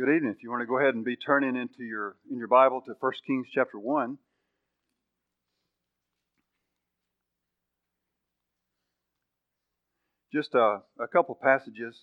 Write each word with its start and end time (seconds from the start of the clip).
Good 0.00 0.16
evening. 0.16 0.32
If 0.34 0.42
you 0.42 0.48
want 0.48 0.62
to 0.62 0.66
go 0.66 0.78
ahead 0.78 0.94
and 0.94 1.04
be 1.04 1.14
turning 1.14 1.56
into 1.56 1.84
your 1.84 2.16
in 2.30 2.38
your 2.38 2.48
Bible 2.48 2.80
to 2.86 2.94
1 2.98 3.12
Kings 3.26 3.48
chapter 3.54 3.78
1. 3.78 4.16
Just 10.32 10.54
a, 10.54 10.78
a 10.98 11.06
couple 11.12 11.38
passages 11.42 12.00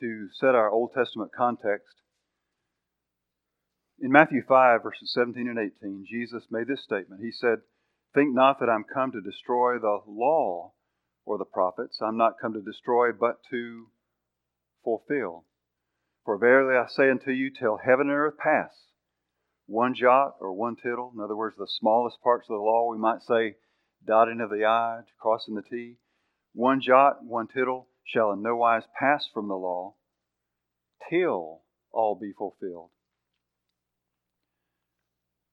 to 0.00 0.28
set 0.38 0.54
our 0.54 0.68
Old 0.68 0.90
Testament 0.94 1.30
context. 1.34 1.94
In 3.98 4.12
Matthew 4.12 4.42
5, 4.46 4.82
verses 4.82 5.10
17 5.14 5.48
and 5.48 5.58
18, 5.58 6.04
Jesus 6.06 6.42
made 6.50 6.68
this 6.68 6.84
statement. 6.84 7.22
He 7.22 7.32
said, 7.32 7.60
Think 8.12 8.34
not 8.34 8.60
that 8.60 8.68
I'm 8.68 8.84
come 8.84 9.12
to 9.12 9.22
destroy 9.22 9.78
the 9.78 10.00
law 10.06 10.74
or 11.24 11.38
the 11.38 11.46
prophets. 11.46 12.00
I'm 12.02 12.18
not 12.18 12.34
come 12.38 12.52
to 12.52 12.60
destroy, 12.60 13.12
but 13.18 13.38
to 13.50 13.86
fulfill. 14.84 15.46
For 16.24 16.38
verily 16.38 16.76
I 16.76 16.86
say 16.88 17.10
unto 17.10 17.30
you, 17.30 17.50
till 17.50 17.76
heaven 17.76 18.08
and 18.08 18.16
earth 18.16 18.38
pass, 18.38 18.72
one 19.66 19.94
jot 19.94 20.36
or 20.40 20.52
one 20.52 20.76
tittle, 20.76 21.12
in 21.14 21.20
other 21.20 21.36
words, 21.36 21.56
the 21.58 21.66
smallest 21.66 22.20
parts 22.22 22.46
of 22.48 22.54
the 22.54 22.62
law, 22.62 22.90
we 22.90 22.98
might 22.98 23.22
say 23.22 23.56
dotting 24.06 24.40
of 24.40 24.50
the 24.50 24.64
I, 24.64 25.00
crossing 25.18 25.54
the 25.54 25.62
T, 25.62 25.96
one 26.54 26.80
jot, 26.80 27.24
one 27.24 27.48
tittle 27.48 27.88
shall 28.04 28.32
in 28.32 28.42
no 28.42 28.56
wise 28.56 28.84
pass 28.98 29.28
from 29.32 29.48
the 29.48 29.54
law 29.54 29.94
till 31.10 31.62
all 31.92 32.14
be 32.14 32.32
fulfilled. 32.32 32.90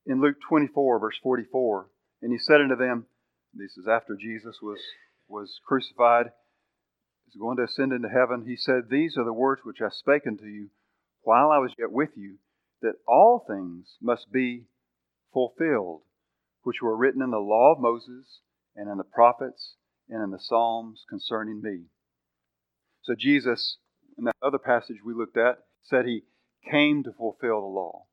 In 0.06 0.20
Luke 0.20 0.36
24, 0.48 0.98
verse 0.98 1.18
44, 1.22 1.88
and 2.22 2.32
he 2.32 2.38
said 2.38 2.60
unto 2.60 2.76
them, 2.76 3.06
this 3.54 3.76
is 3.76 3.86
after 3.86 4.16
Jesus 4.16 4.58
was, 4.62 4.80
was 5.28 5.60
crucified, 5.66 6.32
going 7.40 7.56
to 7.56 7.64
ascend 7.64 7.92
into 7.92 8.08
heaven, 8.08 8.44
he 8.46 8.56
said, 8.56 8.88
These 8.90 9.16
are 9.16 9.24
the 9.24 9.32
words 9.32 9.62
which 9.64 9.80
I 9.80 9.88
spake 9.90 10.26
unto 10.26 10.44
you 10.44 10.70
while 11.22 11.50
I 11.50 11.58
was 11.58 11.72
yet 11.78 11.92
with 11.92 12.10
you, 12.16 12.38
that 12.80 12.96
all 13.06 13.44
things 13.46 13.96
must 14.00 14.32
be 14.32 14.64
fulfilled, 15.32 16.02
which 16.62 16.82
were 16.82 16.96
written 16.96 17.22
in 17.22 17.30
the 17.30 17.38
law 17.38 17.72
of 17.72 17.80
Moses, 17.80 18.40
and 18.74 18.90
in 18.90 18.98
the 18.98 19.04
prophets, 19.04 19.76
and 20.08 20.22
in 20.22 20.30
the 20.30 20.38
Psalms 20.40 21.04
concerning 21.08 21.62
me. 21.62 21.84
So 23.02 23.14
Jesus, 23.16 23.78
in 24.18 24.24
that 24.24 24.36
other 24.42 24.58
passage 24.58 24.98
we 25.04 25.14
looked 25.14 25.36
at, 25.36 25.58
said 25.82 26.06
he 26.06 26.24
came 26.70 27.02
to 27.04 27.12
fulfill 27.12 27.60
the 27.60 27.66
law. 27.66 28.06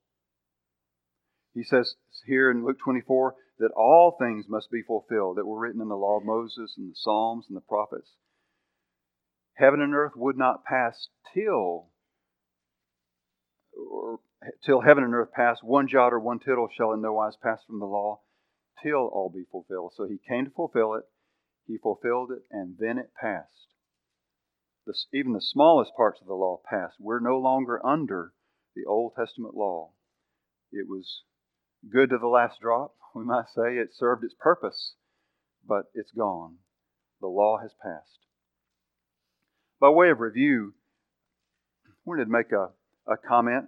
He 1.54 1.64
says 1.64 1.96
here 2.26 2.52
in 2.52 2.66
Luke 2.66 2.80
24 2.84 3.36
that 3.60 3.72
all 3.76 4.16
things 4.20 4.46
must 4.48 4.72
be 4.72 4.82
fulfilled 4.82 5.38
that 5.38 5.46
were 5.46 5.60
written 5.60 5.82
in 5.82 5.90
the 5.90 5.96
law 5.96 6.18
of 6.18 6.26
Moses 6.26 6.76
and 6.78 6.92
the 6.92 6.96
Psalms 6.96 7.46
and 7.48 7.58
the 7.58 7.62
prophets. 7.62 8.12
Heaven 9.60 9.82
and 9.82 9.94
earth 9.94 10.14
would 10.16 10.38
not 10.38 10.64
pass 10.64 11.10
till 11.34 11.90
or 13.76 14.22
till 14.66 14.80
heaven 14.80 15.04
and 15.04 15.14
earth 15.14 15.34
pass, 15.34 15.58
one 15.62 15.90
jot 15.90 16.14
or 16.14 16.20
one 16.20 16.40
tittle 16.40 16.70
shall 16.72 16.94
in 16.94 17.02
no 17.02 17.12
wise 17.12 17.36
pass 17.44 17.60
from 17.66 17.80
the 17.80 17.86
law, 17.86 18.22
till 18.82 19.08
all 19.08 19.30
be 19.30 19.44
fulfilled. 19.52 19.92
So 19.98 20.06
he 20.06 20.18
came 20.18 20.46
to 20.46 20.52
fulfill 20.52 20.94
it, 20.94 21.04
he 21.68 21.78
fulfilled 21.78 22.32
it, 22.32 22.44
and 22.50 22.78
then 22.80 22.98
it 22.98 23.12
passed. 23.20 23.74
Even 25.14 25.34
the 25.34 25.42
smallest 25.42 25.92
parts 25.96 26.22
of 26.22 26.28
the 26.28 26.34
law 26.34 26.62
passed. 26.64 26.96
We're 26.98 27.20
no 27.20 27.38
longer 27.38 27.86
under 27.86 28.34
the 28.76 28.86
Old 28.86 29.14
Testament 29.16 29.56
law. 29.56 29.92
It 30.72 30.88
was 30.88 31.24
good 31.92 32.12
to 32.12 32.18
the 32.18 32.28
last 32.28 32.62
drop, 32.62 32.96
we 33.14 33.26
might 33.26 33.50
say. 33.54 33.78
It 33.78 33.94
served 33.94 34.24
its 34.24 34.36
purpose, 34.40 34.96
but 35.68 35.88
it's 35.94 36.12
gone. 36.12 36.60
The 37.20 37.28
law 37.28 37.58
has 37.62 37.74
passed. 37.84 38.20
By 39.80 39.90
way 39.90 40.10
of 40.10 40.20
review, 40.20 40.74
I 41.88 41.92
wanted 42.04 42.26
to 42.26 42.32
make 42.32 42.52
a, 42.52 42.70
a 43.10 43.16
comment. 43.18 43.66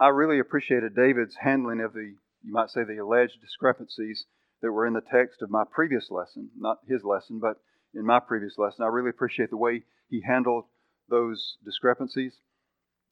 I 0.00 0.08
really 0.08 0.40
appreciated 0.40 0.96
David's 0.96 1.36
handling 1.40 1.80
of 1.80 1.92
the, 1.92 2.14
you 2.42 2.52
might 2.52 2.70
say, 2.70 2.82
the 2.82 2.98
alleged 2.98 3.40
discrepancies 3.40 4.24
that 4.60 4.72
were 4.72 4.86
in 4.86 4.94
the 4.94 5.00
text 5.00 5.40
of 5.40 5.50
my 5.50 5.62
previous 5.70 6.10
lesson, 6.10 6.50
not 6.58 6.78
his 6.88 7.04
lesson, 7.04 7.38
but 7.38 7.60
in 7.94 8.04
my 8.04 8.18
previous 8.18 8.58
lesson. 8.58 8.84
I 8.84 8.88
really 8.88 9.10
appreciate 9.10 9.50
the 9.50 9.56
way 9.56 9.84
he 10.08 10.20
handled 10.26 10.64
those 11.08 11.58
discrepancies. 11.64 12.34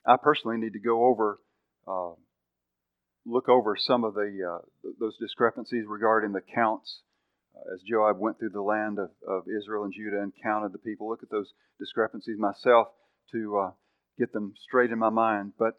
I 0.05 0.16
personally 0.16 0.56
need 0.56 0.72
to 0.72 0.81
go 0.81 1.05
over, 1.05 1.38
uh, 1.87 2.15
look 3.25 3.49
over 3.49 3.76
some 3.76 4.03
of 4.03 4.15
the 4.15 4.41
uh, 4.55 4.91
those 4.99 5.16
discrepancies 5.19 5.84
regarding 5.87 6.32
the 6.32 6.41
counts 6.41 7.03
uh, 7.56 7.74
as 7.74 7.82
Joab 7.82 8.18
went 8.18 8.38
through 8.38 8.50
the 8.50 8.62
land 8.62 8.98
of, 8.98 9.10
of 9.26 9.44
Israel 9.48 9.84
and 9.84 9.92
Judah 9.92 10.22
and 10.22 10.32
counted 10.42 10.72
the 10.72 10.78
people, 10.78 11.08
look 11.08 11.22
at 11.22 11.30
those 11.30 11.52
discrepancies 11.78 12.38
myself 12.38 12.88
to 13.32 13.58
uh, 13.58 13.70
get 14.18 14.32
them 14.32 14.54
straight 14.62 14.90
in 14.90 14.98
my 14.98 15.10
mind. 15.10 15.52
But 15.58 15.74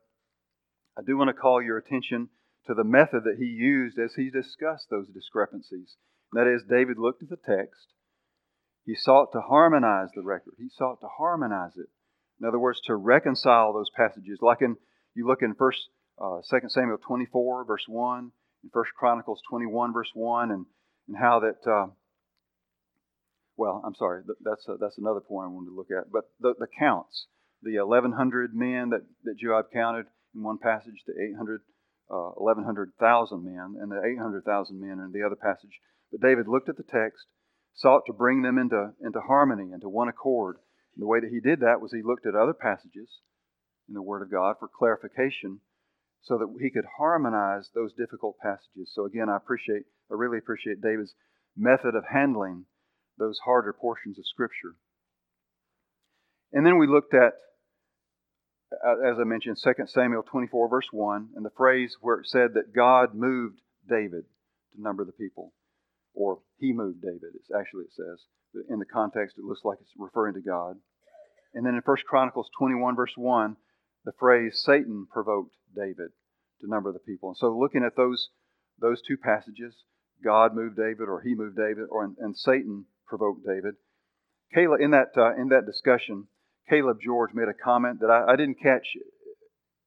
I 0.97 1.01
do 1.05 1.17
want 1.17 1.29
to 1.29 1.33
call 1.33 1.61
your 1.61 1.77
attention 1.77 2.29
to 2.67 2.73
the 2.73 2.83
method 2.83 3.23
that 3.25 3.37
he 3.37 3.45
used 3.45 3.97
as 3.97 4.13
he 4.15 4.29
discussed 4.29 4.87
those 4.89 5.07
discrepancies. 5.07 5.95
that 6.33 6.47
is, 6.47 6.63
David 6.69 6.97
looked 6.97 7.23
at 7.23 7.29
the 7.29 7.37
text. 7.37 7.87
He 8.85 8.95
sought 8.95 9.31
to 9.33 9.41
harmonize 9.41 10.09
the 10.13 10.23
record. 10.23 10.53
He 10.57 10.69
sought 10.69 10.99
to 11.01 11.07
harmonize 11.07 11.77
it. 11.77 11.87
In 12.39 12.47
other 12.47 12.59
words, 12.59 12.81
to 12.85 12.95
reconcile 12.95 13.73
those 13.73 13.89
passages. 13.95 14.39
Like 14.41 14.61
in 14.61 14.75
you 15.15 15.27
look 15.27 15.41
in 15.41 15.53
First, 15.55 15.79
uh, 16.19 16.41
2 16.49 16.69
Samuel 16.69 16.97
24, 16.97 17.65
verse 17.65 17.85
1, 17.87 18.31
and 18.63 18.71
First 18.71 18.91
Chronicles 18.97 19.41
21, 19.49 19.93
verse 19.93 20.09
1, 20.13 20.51
and 20.51 20.65
and 21.07 21.17
how 21.17 21.39
that, 21.39 21.69
uh, 21.69 21.87
well, 23.57 23.81
I'm 23.85 23.95
sorry, 23.95 24.23
that's, 24.43 24.67
uh, 24.67 24.75
that's 24.79 24.97
another 24.97 25.19
point 25.19 25.47
I 25.47 25.51
wanted 25.51 25.69
to 25.69 25.75
look 25.75 25.91
at. 25.91 26.11
But 26.11 26.29
the, 26.39 26.53
the 26.57 26.67
counts, 26.79 27.27
the 27.61 27.79
1,100 27.79 28.55
men 28.55 28.89
that, 28.89 29.01
that 29.23 29.37
Joab 29.37 29.71
counted 29.71 30.05
in 30.35 30.43
one 30.43 30.57
passage, 30.57 31.03
the 31.05 31.13
800, 31.33 31.61
uh, 32.09 32.31
1,100,000 32.37 33.43
men, 33.43 33.75
and 33.79 33.91
the 33.91 34.01
800,000 34.03 34.79
men 34.79 34.99
in 34.99 35.11
the 35.13 35.25
other 35.25 35.35
passage. 35.35 35.79
But 36.11 36.21
David 36.21 36.47
looked 36.47 36.69
at 36.69 36.77
the 36.77 36.83
text, 36.83 37.25
sought 37.73 38.03
to 38.07 38.13
bring 38.13 38.41
them 38.41 38.57
into, 38.57 38.91
into 39.03 39.19
harmony, 39.21 39.71
into 39.71 39.89
one 39.89 40.09
accord. 40.09 40.57
And 40.95 41.01
the 41.01 41.07
way 41.07 41.19
that 41.19 41.31
he 41.31 41.39
did 41.39 41.61
that 41.61 41.81
was 41.81 41.91
he 41.91 42.01
looked 42.03 42.25
at 42.25 42.35
other 42.35 42.53
passages 42.53 43.09
in 43.87 43.93
the 43.93 44.01
Word 44.01 44.21
of 44.21 44.31
God 44.31 44.55
for 44.59 44.67
clarification 44.67 45.59
so 46.23 46.37
that 46.37 46.47
he 46.61 46.69
could 46.69 46.85
harmonize 46.97 47.69
those 47.75 47.93
difficult 47.93 48.37
passages. 48.41 48.91
So 48.93 49.05
again, 49.05 49.29
I 49.29 49.37
appreciate, 49.37 49.83
I 50.09 50.15
really 50.15 50.37
appreciate 50.37 50.81
David's 50.81 51.13
method 51.55 51.95
of 51.95 52.05
handling 52.11 52.65
those 53.17 53.39
harder 53.45 53.73
portions 53.73 54.17
of 54.17 54.25
Scripture. 54.25 54.75
And 56.53 56.65
then 56.65 56.77
we 56.77 56.87
looked 56.87 57.13
at, 57.13 57.33
uh, 58.73 59.11
as 59.11 59.17
I 59.19 59.25
mentioned, 59.25 59.57
2 59.61 59.73
Samuel 59.87 60.23
24, 60.23 60.69
verse 60.69 60.87
1, 60.91 61.29
and 61.35 61.45
the 61.45 61.51
phrase 61.57 61.97
where 61.99 62.19
it 62.19 62.27
said 62.27 62.53
that 62.53 62.73
God 62.73 63.13
moved 63.13 63.59
David 63.87 64.23
to 64.73 64.81
number 64.81 65.03
the 65.03 65.11
people, 65.11 65.53
or 66.13 66.39
he 66.57 66.71
moved 66.71 67.01
David, 67.01 67.35
it's 67.35 67.51
actually 67.57 67.85
it 67.85 67.93
says. 67.93 68.23
In 68.69 68.79
the 68.79 68.85
context, 68.85 69.37
it 69.37 69.43
looks 69.43 69.65
like 69.65 69.79
it's 69.81 69.91
referring 69.97 70.35
to 70.35 70.41
God. 70.41 70.77
And 71.53 71.65
then 71.65 71.73
in 71.73 71.81
1 71.83 71.97
Chronicles 72.07 72.49
21, 72.57 72.95
verse 72.95 73.13
1, 73.15 73.57
the 74.05 74.11
phrase 74.19 74.61
Satan 74.63 75.07
provoked 75.11 75.55
David 75.75 76.09
to 76.61 76.69
number 76.69 76.91
the 76.91 76.99
people. 76.99 77.29
And 77.29 77.37
so 77.37 77.57
looking 77.57 77.83
at 77.83 77.95
those 77.95 78.29
those 78.79 79.01
two 79.07 79.17
passages, 79.17 79.73
God 80.23 80.55
moved 80.55 80.77
David 80.77 81.07
or 81.07 81.21
he 81.21 81.35
moved 81.35 81.57
David 81.57 81.85
or 81.89 82.03
and 82.03 82.35
Satan 82.35 82.85
provoked 83.05 83.45
David. 83.45 83.75
Caleb 84.53 84.81
in 84.81 84.91
that 84.91 85.11
uh, 85.17 85.35
in 85.35 85.49
that 85.49 85.65
discussion, 85.65 86.27
Caleb 86.69 86.97
George 87.03 87.31
made 87.33 87.47
a 87.47 87.53
comment 87.53 87.99
that 88.01 88.09
I, 88.09 88.33
I 88.33 88.35
didn't 88.35 88.61
catch 88.61 88.87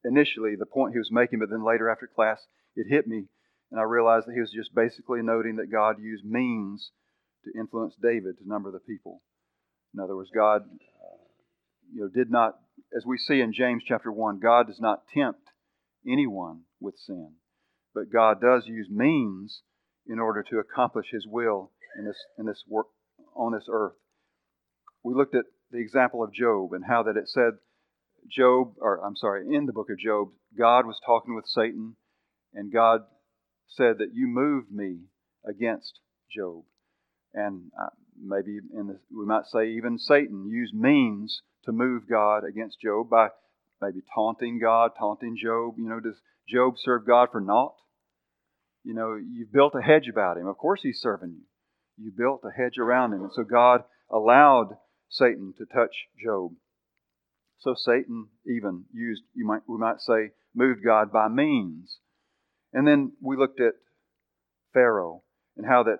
initially 0.03 0.55
the 0.55 0.65
point 0.65 0.93
he 0.93 0.99
was 0.99 1.11
making, 1.11 1.39
but 1.39 1.49
then 1.49 1.65
later 1.65 1.89
after 1.89 2.07
class 2.07 2.39
it 2.75 2.87
hit 2.87 3.07
me 3.07 3.25
and 3.71 3.79
I 3.79 3.83
realized 3.83 4.27
that 4.27 4.33
he 4.33 4.39
was 4.39 4.51
just 4.51 4.73
basically 4.73 5.21
noting 5.21 5.57
that 5.57 5.71
God 5.71 5.99
used 5.99 6.23
means 6.23 6.91
to 7.43 7.59
influence 7.59 7.95
David 8.01 8.37
to 8.37 8.47
number 8.47 8.71
the 8.71 8.79
people. 8.79 9.21
In 9.93 9.99
other 9.99 10.15
words, 10.15 10.29
God 10.33 10.61
uh, 10.61 11.17
you 11.93 12.01
know, 12.01 12.09
did 12.09 12.31
not 12.31 12.55
as 12.95 13.05
we 13.05 13.17
see 13.17 13.41
in 13.41 13.53
James 13.53 13.83
chapter 13.85 14.11
1, 14.11 14.39
God 14.39 14.67
does 14.67 14.79
not 14.79 15.07
tempt 15.13 15.46
anyone 16.07 16.61
with 16.79 16.95
sin, 16.97 17.33
but 17.93 18.11
God 18.11 18.39
does 18.41 18.63
use 18.67 18.87
means 18.89 19.61
in 20.07 20.19
order 20.19 20.43
to 20.49 20.59
accomplish 20.59 21.07
his 21.11 21.25
will 21.27 21.71
in 21.97 22.05
this, 22.05 22.17
in 22.37 22.45
this 22.45 22.63
work 22.67 22.87
on 23.35 23.53
this 23.53 23.67
earth. 23.71 23.95
We 25.03 25.13
looked 25.13 25.35
at 25.35 25.45
the 25.71 25.79
example 25.79 26.23
of 26.23 26.33
Job 26.33 26.73
and 26.73 26.83
how 26.87 27.03
that 27.03 27.17
it 27.17 27.27
said 27.27 27.53
Job, 28.29 28.73
or 28.79 29.05
I'm 29.05 29.15
sorry, 29.15 29.55
in 29.55 29.65
the 29.65 29.73
book 29.73 29.89
of 29.89 29.99
Job, 29.99 30.29
God 30.57 30.85
was 30.85 30.99
talking 31.05 31.35
with 31.35 31.45
Satan, 31.45 31.95
and 32.53 32.71
God 32.71 33.01
said 33.67 33.97
that 33.99 34.13
you 34.13 34.27
moved 34.27 34.71
me 34.71 34.99
against 35.47 35.99
Job. 36.35 36.63
And 37.33 37.71
uh, 37.79 37.89
maybe 38.21 38.59
in 38.73 38.87
the, 38.87 38.99
we 39.15 39.25
might 39.25 39.45
say 39.45 39.69
even 39.69 39.97
Satan 39.97 40.47
used 40.49 40.73
means 40.73 41.41
to 41.65 41.71
move 41.71 42.03
God 42.09 42.43
against 42.43 42.81
Job 42.81 43.09
by 43.09 43.29
maybe 43.81 44.01
taunting 44.13 44.59
God, 44.59 44.91
taunting 44.97 45.37
Job. 45.41 45.75
You 45.77 45.89
know, 45.89 45.99
does 45.99 46.19
Job 46.47 46.75
serve 46.77 47.05
God 47.05 47.29
for 47.31 47.41
naught? 47.41 47.75
You 48.83 48.93
know, 48.93 49.15
you've 49.15 49.51
built 49.51 49.73
a 49.75 49.81
hedge 49.81 50.07
about 50.09 50.37
him. 50.37 50.47
Of 50.47 50.57
course 50.57 50.81
he's 50.81 50.99
serving 50.99 51.35
you. 51.35 52.05
You 52.05 52.11
built 52.15 52.41
a 52.43 52.51
hedge 52.51 52.77
around 52.77 53.13
him. 53.13 53.23
And 53.23 53.31
so 53.33 53.43
God 53.43 53.83
allowed 54.09 54.77
Satan 55.09 55.53
to 55.57 55.65
touch 55.65 55.95
Job. 56.23 56.53
So 57.59 57.73
Satan 57.75 58.27
even 58.45 58.85
used, 58.93 59.23
you 59.33 59.45
might, 59.45 59.61
we 59.67 59.77
might 59.77 59.99
say, 59.99 60.31
moved 60.53 60.83
God 60.85 61.11
by 61.11 61.27
means. 61.27 61.97
And 62.71 62.87
then 62.87 63.13
we 63.21 63.35
looked 63.35 63.59
at 63.59 63.73
Pharaoh 64.73 65.23
and 65.55 65.65
how 65.65 65.83
that 65.83 65.99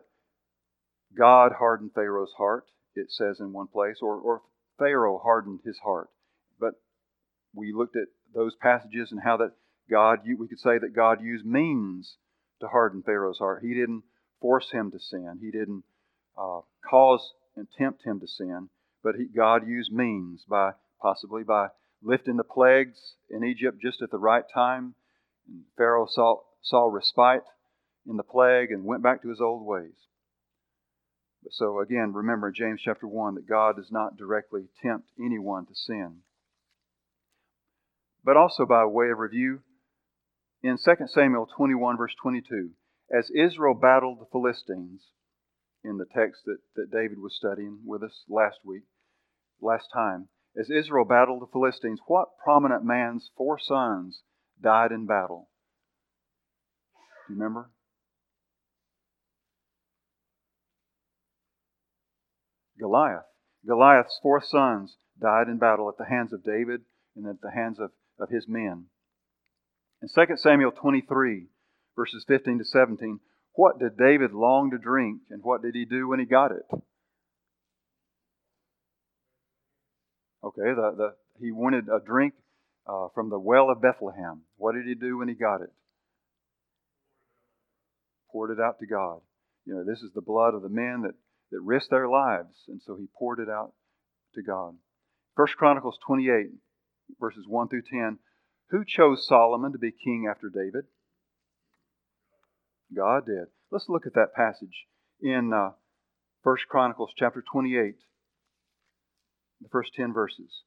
God 1.17 1.53
hardened 1.57 1.91
Pharaoh's 1.95 2.33
heart, 2.37 2.65
it 2.95 3.11
says 3.11 3.39
in 3.39 3.53
one 3.53 3.67
place, 3.67 3.97
or, 4.01 4.15
or 4.17 4.41
Pharaoh 4.77 5.19
hardened 5.23 5.61
his 5.65 5.79
heart. 5.83 6.09
We 7.53 7.73
looked 7.73 7.95
at 7.95 8.07
those 8.33 8.55
passages 8.55 9.11
and 9.11 9.21
how 9.23 9.37
that 9.37 9.51
God, 9.89 10.19
we 10.25 10.47
could 10.47 10.59
say 10.59 10.77
that 10.77 10.95
God 10.95 11.21
used 11.21 11.45
means 11.45 12.17
to 12.59 12.67
harden 12.67 13.03
Pharaoh's 13.03 13.39
heart. 13.39 13.63
He 13.63 13.73
didn't 13.73 14.03
force 14.41 14.69
him 14.71 14.91
to 14.91 14.99
sin. 14.99 15.39
He 15.41 15.51
didn't 15.51 15.83
uh, 16.37 16.61
cause 16.87 17.33
and 17.55 17.67
tempt 17.77 18.03
him 18.05 18.19
to 18.19 18.27
sin, 18.27 18.69
but 19.03 19.15
he, 19.15 19.25
God 19.25 19.67
used 19.67 19.91
means 19.91 20.43
by 20.47 20.71
possibly 21.01 21.43
by 21.43 21.67
lifting 22.01 22.37
the 22.37 22.43
plagues 22.43 23.15
in 23.29 23.43
Egypt 23.43 23.81
just 23.81 24.01
at 24.01 24.11
the 24.11 24.17
right 24.17 24.43
time. 24.53 24.93
And 25.47 25.63
Pharaoh 25.77 26.07
saw, 26.09 26.41
saw 26.61 26.85
respite 26.85 27.43
in 28.07 28.17
the 28.17 28.23
plague 28.23 28.71
and 28.71 28.85
went 28.85 29.03
back 29.03 29.21
to 29.21 29.29
his 29.29 29.41
old 29.41 29.65
ways. 29.65 29.95
So 31.51 31.79
again, 31.79 32.13
remember 32.13 32.51
James 32.51 32.81
chapter 32.83 33.07
1 33.07 33.35
that 33.35 33.47
God 33.47 33.77
does 33.77 33.91
not 33.91 34.17
directly 34.17 34.67
tempt 34.81 35.09
anyone 35.19 35.65
to 35.65 35.75
sin. 35.75 36.17
But 38.27 38.35
also 38.35 38.65
by 38.65 38.83
way 38.83 39.09
of 39.09 39.19
review, 39.19 39.61
in 40.61 40.77
2 40.77 40.95
Samuel 41.07 41.47
21, 41.55 41.95
verse 41.95 42.13
22, 42.21 42.71
as 43.09 43.31
Israel 43.31 43.73
battled 43.73 44.19
the 44.19 44.25
Philistines, 44.33 45.01
in 45.81 45.95
the 45.95 46.05
text 46.13 46.41
that, 46.43 46.57
that 46.75 46.91
David 46.91 47.19
was 47.19 47.37
studying 47.37 47.79
with 47.85 48.03
us 48.03 48.25
last 48.27 48.57
week, 48.65 48.83
last 49.61 49.87
time, 49.93 50.27
as 50.59 50.69
Israel 50.69 51.05
battled 51.05 51.41
the 51.41 51.51
Philistines, 51.53 52.01
what 52.07 52.27
prominent 52.43 52.83
man's 52.83 53.31
four 53.37 53.57
sons 53.57 54.23
died 54.61 54.91
in 54.91 55.05
battle? 55.05 55.47
Do 57.29 57.33
you 57.33 57.39
remember? 57.39 57.71
Goliath. 62.77 63.23
Goliath's 63.65 64.19
four 64.21 64.43
sons 64.43 64.97
died 65.17 65.47
in 65.47 65.59
battle 65.59 65.87
at 65.87 65.97
the 65.97 66.13
hands 66.13 66.33
of 66.33 66.43
David 66.43 66.81
and 67.15 67.25
at 67.25 67.39
the 67.39 67.51
hands 67.51 67.79
of, 67.79 67.91
of 68.19 68.29
his 68.29 68.45
men. 68.47 68.85
In 70.01 70.09
2 70.13 70.35
Samuel 70.37 70.71
23, 70.71 71.47
verses 71.95 72.23
15 72.27 72.59
to 72.59 72.65
17, 72.65 73.19
what 73.53 73.79
did 73.79 73.97
David 73.97 74.33
long 74.33 74.71
to 74.71 74.77
drink 74.77 75.21
and 75.29 75.41
what 75.43 75.63
did 75.63 75.73
he 75.73 75.85
do 75.85 76.07
when 76.07 76.19
he 76.19 76.25
got 76.25 76.51
it? 76.51 76.65
Okay, 80.43 80.61
the, 80.61 80.93
the, 80.95 81.15
he 81.39 81.51
wanted 81.51 81.85
a 81.89 81.99
drink 82.05 82.33
uh, 82.87 83.07
from 83.13 83.29
the 83.29 83.39
well 83.39 83.69
of 83.69 83.81
Bethlehem. 83.81 84.41
What 84.57 84.75
did 84.75 84.85
he 84.85 84.95
do 84.95 85.17
when 85.17 85.27
he 85.27 85.33
got 85.33 85.61
it? 85.61 85.71
Poured 88.31 88.51
it 88.51 88.61
out 88.61 88.79
to 88.79 88.85
God. 88.85 89.21
You 89.65 89.73
know, 89.73 89.83
this 89.83 89.99
is 89.99 90.11
the 90.13 90.21
blood 90.21 90.53
of 90.53 90.61
the 90.61 90.69
men 90.69 91.01
that, 91.01 91.15
that 91.51 91.59
risked 91.61 91.89
their 91.89 92.07
lives, 92.07 92.55
and 92.67 92.79
so 92.85 92.95
he 92.95 93.07
poured 93.17 93.39
it 93.39 93.49
out 93.49 93.73
to 94.35 94.43
God. 94.43 94.75
First 95.35 95.55
Chronicles 95.57 95.97
28, 96.05 96.51
verses 97.19 97.45
1 97.47 97.69
through 97.69 97.83
10. 97.89 98.19
Who 98.69 98.83
chose 98.85 99.27
Solomon 99.27 99.71
to 99.71 99.77
be 99.77 99.91
king 99.91 100.27
after 100.29 100.49
David? 100.49 100.85
God 102.95 103.25
did. 103.25 103.47
Let's 103.71 103.89
look 103.89 104.05
at 104.05 104.13
that 104.13 104.33
passage 104.35 104.85
in 105.21 105.51
uh, 105.53 105.71
1 106.43 106.57
Chronicles 106.69 107.11
chapter 107.17 107.43
28, 107.51 107.95
the 109.61 109.69
first 109.69 109.93
10 109.95 110.13
verses. 110.13 110.63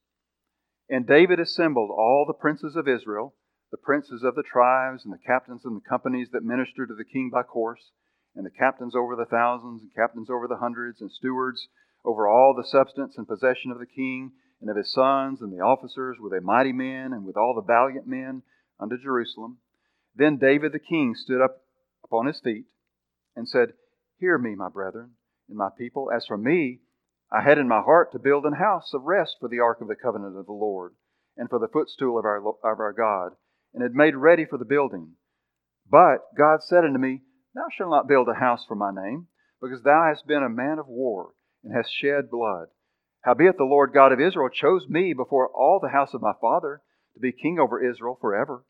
And 0.88 1.06
David 1.06 1.40
assembled 1.40 1.90
all 1.90 2.24
the 2.26 2.34
princes 2.34 2.76
of 2.76 2.88
Israel, 2.88 3.34
the 3.70 3.78
princes 3.78 4.22
of 4.24 4.34
the 4.34 4.42
tribes, 4.42 5.04
and 5.04 5.12
the 5.14 5.24
captains 5.24 5.62
and 5.64 5.76
the 5.76 5.88
companies 5.88 6.28
that 6.32 6.42
ministered 6.42 6.88
to 6.88 6.94
the 6.94 7.04
king 7.04 7.30
by 7.32 7.42
course, 7.42 7.92
and 8.34 8.44
the 8.44 8.50
captains 8.50 8.94
over 8.94 9.16
the 9.16 9.24
thousands, 9.24 9.82
and 9.82 9.94
captains 9.94 10.28
over 10.28 10.48
the 10.48 10.56
hundreds, 10.56 11.00
and 11.00 11.10
stewards 11.10 11.68
over 12.04 12.26
all 12.26 12.54
the 12.54 12.66
substance 12.66 13.14
and 13.16 13.28
possession 13.28 13.70
of 13.70 13.78
the 13.78 13.86
king, 13.86 14.32
and 14.60 14.70
of 14.70 14.76
his 14.76 14.92
sons, 14.92 15.40
and 15.40 15.52
the 15.52 15.60
officers, 15.60 16.18
with 16.20 16.32
a 16.32 16.40
mighty 16.40 16.72
men, 16.72 17.12
and 17.12 17.24
with 17.24 17.36
all 17.36 17.54
the 17.54 17.62
valiant 17.62 18.06
men, 18.06 18.42
unto 18.78 18.96
Jerusalem. 18.98 19.58
Then 20.14 20.38
David 20.38 20.72
the 20.72 20.78
king 20.78 21.14
stood 21.14 21.40
up 21.40 21.62
upon 22.04 22.26
his 22.26 22.40
feet 22.40 22.66
and 23.36 23.48
said, 23.48 23.74
Hear 24.18 24.38
me, 24.38 24.54
my 24.54 24.68
brethren 24.68 25.12
and 25.48 25.56
my 25.56 25.68
people. 25.76 26.10
As 26.10 26.26
for 26.26 26.36
me, 26.36 26.80
I 27.32 27.42
had 27.42 27.58
in 27.58 27.68
my 27.68 27.80
heart 27.80 28.12
to 28.12 28.18
build 28.18 28.44
an 28.44 28.54
house 28.54 28.92
of 28.92 29.04
rest 29.04 29.36
for 29.38 29.48
the 29.48 29.60
ark 29.60 29.80
of 29.80 29.88
the 29.88 29.94
covenant 29.94 30.36
of 30.36 30.46
the 30.46 30.52
Lord, 30.52 30.94
and 31.36 31.48
for 31.48 31.58
the 31.58 31.68
footstool 31.68 32.18
of 32.18 32.24
our, 32.24 32.38
of 32.38 32.54
our 32.64 32.92
God, 32.92 33.32
and 33.72 33.82
had 33.82 33.94
made 33.94 34.16
ready 34.16 34.44
for 34.44 34.58
the 34.58 34.64
building. 34.64 35.12
But 35.88 36.34
God 36.36 36.62
said 36.62 36.84
unto 36.84 36.98
me, 36.98 37.22
Thou 37.54 37.66
shalt 37.70 37.90
not 37.90 38.08
build 38.08 38.28
a 38.28 38.34
house 38.34 38.64
for 38.66 38.74
my 38.74 38.90
name, 38.92 39.28
because 39.60 39.82
thou 39.82 40.04
hast 40.08 40.26
been 40.26 40.42
a 40.42 40.48
man 40.48 40.78
of 40.78 40.88
war, 40.88 41.34
and 41.62 41.72
hast 41.74 41.90
shed 41.92 42.30
blood. 42.30 42.68
Howbeit 43.22 43.58
the 43.58 43.64
Lord 43.64 43.92
God 43.92 44.12
of 44.12 44.20
Israel 44.20 44.48
chose 44.48 44.88
me 44.88 45.12
before 45.12 45.48
all 45.48 45.78
the 45.80 45.90
house 45.90 46.14
of 46.14 46.22
my 46.22 46.32
father 46.40 46.80
to 47.14 47.20
be 47.20 47.32
king 47.32 47.58
over 47.58 47.84
Israel 47.84 48.16
forever. 48.20 48.64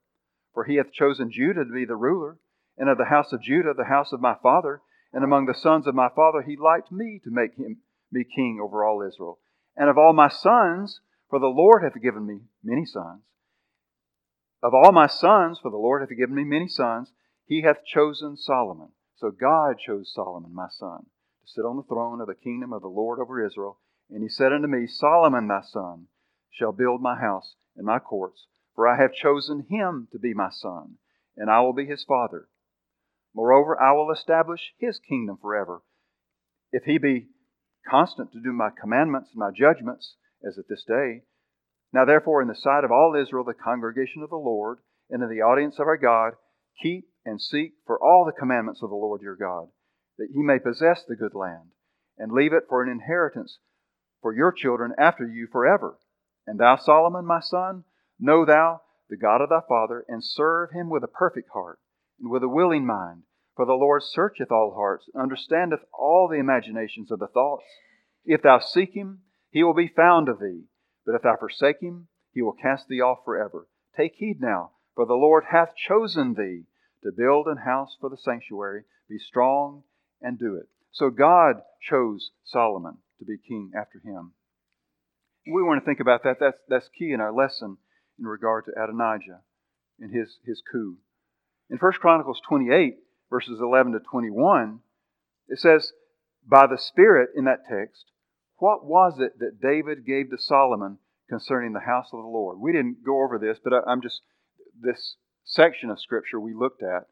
For 0.55 0.65
he 0.65 0.77
hath 0.77 0.93
chosen 0.93 1.31
Judah 1.31 1.65
to 1.65 1.73
be 1.73 1.85
the 1.85 1.97
ruler, 1.97 2.39
and 2.77 2.89
of 2.89 2.99
the 2.99 3.05
house 3.05 3.33
of 3.33 3.43
Judah, 3.43 3.75
the 3.77 3.85
house 3.85 4.13
of 4.13 4.21
my 4.21 4.35
father, 4.43 4.83
and 5.13 5.23
among 5.23 5.47
the 5.47 5.55
sons 5.55 5.87
of 5.87 5.95
my 5.95 6.09
father, 6.09 6.43
he 6.43 6.57
liked 6.57 6.91
me 6.91 7.21
to 7.25 7.31
make 7.31 7.55
him 7.55 7.79
me 8.11 8.25
king 8.25 8.59
over 8.61 8.85
all 8.85 9.03
Israel. 9.03 9.39
And 9.77 9.89
of 9.89 9.99
all 9.99 10.13
my 10.13 10.29
sons, 10.29 11.01
for 11.29 11.39
the 11.39 11.47
Lord 11.47 11.85
hath 11.85 12.01
given 12.03 12.27
me 12.27 12.41
many 12.63 12.85
sons. 12.85 13.23
Of 14.63 14.75
all 14.75 14.93
my 14.93 15.07
sons, 15.07 15.59
for 15.61 15.71
the 15.71 15.77
Lord 15.77 16.03
hath 16.03 16.17
given 16.17 16.35
me 16.35 16.45
many 16.45 16.69
sons, 16.69 17.13
he 17.47 17.63
hath 17.63 17.85
chosen 17.85 18.37
Solomon. 18.37 18.89
So 19.17 19.31
God 19.31 19.77
chose 19.79 20.13
Solomon, 20.13 20.55
my 20.55 20.69
son, 20.71 21.07
to 21.43 21.47
sit 21.47 21.65
on 21.65 21.77
the 21.77 21.83
throne 21.83 22.21
of 22.21 22.27
the 22.27 22.35
kingdom 22.35 22.73
of 22.73 22.83
the 22.83 22.89
Lord 22.89 23.21
over 23.21 23.45
Israel. 23.45 23.79
And 24.11 24.23
he 24.23 24.29
said 24.29 24.53
unto 24.53 24.67
me, 24.67 24.87
Solomon, 24.87 25.49
thy 25.49 25.63
son, 25.63 26.09
shall 26.51 26.73
build 26.73 27.01
my 27.01 27.19
house 27.19 27.55
and 27.77 27.87
my 27.87 27.99
courts, 27.99 28.47
for 28.75 28.89
I 28.89 29.01
have 29.01 29.13
chosen 29.13 29.67
him 29.69 30.09
to 30.13 30.19
be 30.19 30.35
my 30.35 30.51
son, 30.51 30.97
and 31.37 31.51
I 31.51 31.61
will 31.61 31.73
be 31.73 31.87
his 31.87 32.05
father 32.05 32.49
Moreover, 33.35 33.81
I 33.81 33.93
will 33.93 34.11
establish 34.11 34.75
his 34.79 34.99
kingdom 34.99 35.37
forever. 35.37 35.83
If 36.73 36.85
he 36.85 36.99
be 36.99 37.29
constant 37.89 38.33
to 38.33 38.41
do 38.41 38.53
my 38.53 38.71
commandments 38.71 39.31
and 39.31 39.39
my 39.39 39.51
judgments, 39.51 40.17
as 40.45 40.59
at 40.59 40.69
this 40.69 40.85
day. 40.85 41.23
Now, 41.93 42.05
therefore, 42.05 42.43
in 42.43 42.49
the 42.49 42.55
sight 42.55 42.85
of 42.85 42.91
all 42.91 43.15
Israel, 43.15 43.45
the 43.45 43.55
congregation 43.55 44.23
of 44.23 44.31
the 44.31 44.37
Lord, 44.37 44.79
and 45.09 45.23
in 45.23 45.29
the 45.29 45.43
audience 45.43 45.79
of 45.79 45.87
our 45.87 45.97
God, 45.97 46.35
keep 46.83 47.09
and 47.25 47.41
seek 47.41 47.75
for 47.87 48.03
all 48.03 48.25
the 48.25 48.39
commandments 48.39 48.83
of 48.83 48.91
the 48.91 48.97
Lord 48.97 49.23
your 49.23 49.37
God, 49.37 49.69
that 50.19 50.31
ye 50.31 50.43
may 50.43 50.59
possess 50.59 51.05
the 51.05 51.17
good 51.17 51.35
land, 51.35 51.71
and 52.19 52.33
leave 52.33 52.53
it 52.53 52.65
for 52.69 52.83
an 52.83 52.91
inheritance 52.91 53.59
for 54.23 54.35
your 54.35 54.53
children 54.53 54.93
after 54.99 55.27
you 55.27 55.47
forever. 55.51 55.99
And 56.47 56.59
thou, 56.59 56.77
Solomon, 56.77 57.25
my 57.27 57.41
son, 57.41 57.85
know 58.19 58.45
thou 58.45 58.83
the 59.09 59.17
God 59.17 59.41
of 59.41 59.49
thy 59.49 59.61
father, 59.69 60.05
and 60.09 60.25
serve 60.25 60.71
him 60.71 60.89
with 60.89 61.03
a 61.03 61.09
perfect 61.09 61.51
heart 61.51 61.81
and 62.21 62.31
with 62.31 62.43
a 62.43 62.49
willing 62.49 62.87
mind. 62.87 63.25
For 63.57 63.67
the 63.67 63.73
Lord 63.73 64.03
searcheth 64.03 64.51
all 64.51 64.73
hearts, 64.75 65.09
and 65.13 65.23
understandeth 65.23 65.81
all 65.93 66.29
the 66.29 66.39
imaginations 66.39 67.11
of 67.11 67.19
the 67.19 67.27
thoughts. 67.27 67.65
If 68.25 68.43
thou 68.43 68.61
seek 68.61 68.95
him, 68.95 69.23
he 69.51 69.65
will 69.65 69.75
be 69.75 69.89
found 69.89 70.29
of 70.29 70.39
thee. 70.39 70.63
But 71.05 71.17
if 71.17 71.23
thou 71.23 71.37
forsake 71.37 71.81
him, 71.81 72.07
he 72.33 72.41
will 72.41 72.53
cast 72.53 72.87
thee 72.89 73.01
off 73.01 73.25
forever. 73.25 73.67
Take 73.97 74.15
heed 74.15 74.41
now, 74.41 74.71
for 74.95 75.05
the 75.05 75.15
Lord 75.15 75.45
hath 75.51 75.75
chosen 75.75 76.35
thee 76.35 76.65
to 77.03 77.11
build 77.11 77.49
an 77.49 77.59
house 77.59 77.97
for 78.01 78.09
the 78.09 78.17
sanctuary. 78.17 78.85
Be 79.09 79.19
strong 79.19 79.83
and 80.23 80.39
do 80.39 80.55
it. 80.55 80.69
So 80.93 81.11
God 81.11 81.63
chose 81.81 82.31
Solomon 82.45 82.99
to 83.21 83.25
be 83.25 83.37
king 83.39 83.71
after 83.77 84.01
him. 84.01 84.33
We 85.47 85.63
want 85.63 85.81
to 85.81 85.87
think 85.87 86.01
about 86.01 86.25
that. 86.25 86.37
That's, 86.41 86.59
that's 86.69 86.89
key 86.99 87.13
in 87.13 87.21
our 87.21 87.33
lesson 87.33 87.79
in 88.19 88.27
regard 88.27 88.65
to 88.67 88.73
Adonijah 88.73 89.41
and 89.99 90.15
his, 90.15 90.39
his 90.45 90.63
coup. 90.71 90.97
In 91.71 91.79
1 91.79 91.93
Chronicles 92.01 92.41
28, 92.49 92.97
verses 93.31 93.61
11 93.61 93.93
to 93.93 94.01
21, 94.01 94.81
it 95.49 95.59
says, 95.59 95.93
By 96.47 96.67
the 96.67 96.79
Spirit 96.79 97.31
in 97.37 97.45
that 97.45 97.65
text, 97.71 98.07
what 98.57 98.85
was 98.85 99.19
it 99.19 99.39
that 99.39 99.61
David 99.63 100.05
gave 100.05 100.31
to 100.31 100.39
Solomon 100.39 100.99
concerning 101.29 101.73
the 101.73 101.81
house 101.81 102.09
of 102.13 102.21
the 102.21 102.29
Lord? 102.29 102.59
We 102.61 102.73
didn't 102.73 103.05
go 103.05 103.23
over 103.23 103.39
this, 103.39 103.59
but 103.63 103.73
I, 103.73 103.93
am 103.93 104.03
just, 104.03 104.21
this 104.79 105.17
section 105.45 105.91
of 105.91 106.01
Scripture 106.01 106.41
we 106.41 106.55
looked 106.55 106.83
at. 106.83 107.07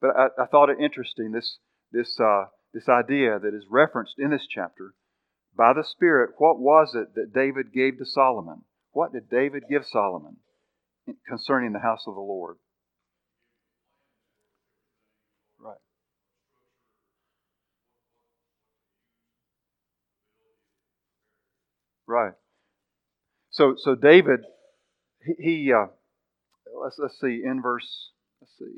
But 0.00 0.10
I, 0.16 0.26
I 0.42 0.46
thought 0.46 0.70
it 0.70 0.78
interesting, 0.80 1.32
this, 1.32 1.58
this, 1.90 2.18
uh, 2.20 2.44
this 2.72 2.88
idea 2.88 3.38
that 3.38 3.54
is 3.54 3.64
referenced 3.70 4.14
in 4.18 4.30
this 4.30 4.46
chapter. 4.46 4.94
By 5.56 5.72
the 5.74 5.84
Spirit, 5.84 6.30
what 6.38 6.58
was 6.58 6.94
it 6.94 7.14
that 7.14 7.34
David 7.34 7.72
gave 7.72 7.98
to 7.98 8.06
Solomon? 8.06 8.62
What 8.92 9.12
did 9.12 9.28
David 9.28 9.64
give 9.68 9.84
Solomon 9.84 10.36
concerning 11.26 11.72
the 11.72 11.78
house 11.78 12.04
of 12.06 12.14
the 12.14 12.20
Lord? 12.20 12.56
Right. 15.58 15.76
Right. 22.06 22.32
So, 23.50 23.74
so 23.76 23.94
David 23.94 24.40
he, 25.24 25.34
he 25.38 25.72
uh, 25.72 25.86
let's 26.82 26.98
let's 26.98 27.20
see 27.20 27.42
in 27.44 27.60
verse 27.62 28.10
let's 28.40 28.52
see 28.58 28.72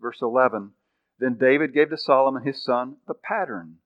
verse 0.00 0.18
eleven. 0.20 0.72
Then 1.18 1.36
David 1.40 1.72
gave 1.72 1.90
to 1.90 1.96
Solomon 1.96 2.44
his 2.44 2.62
son 2.62 2.96
the 3.06 3.14
pattern 3.14 3.76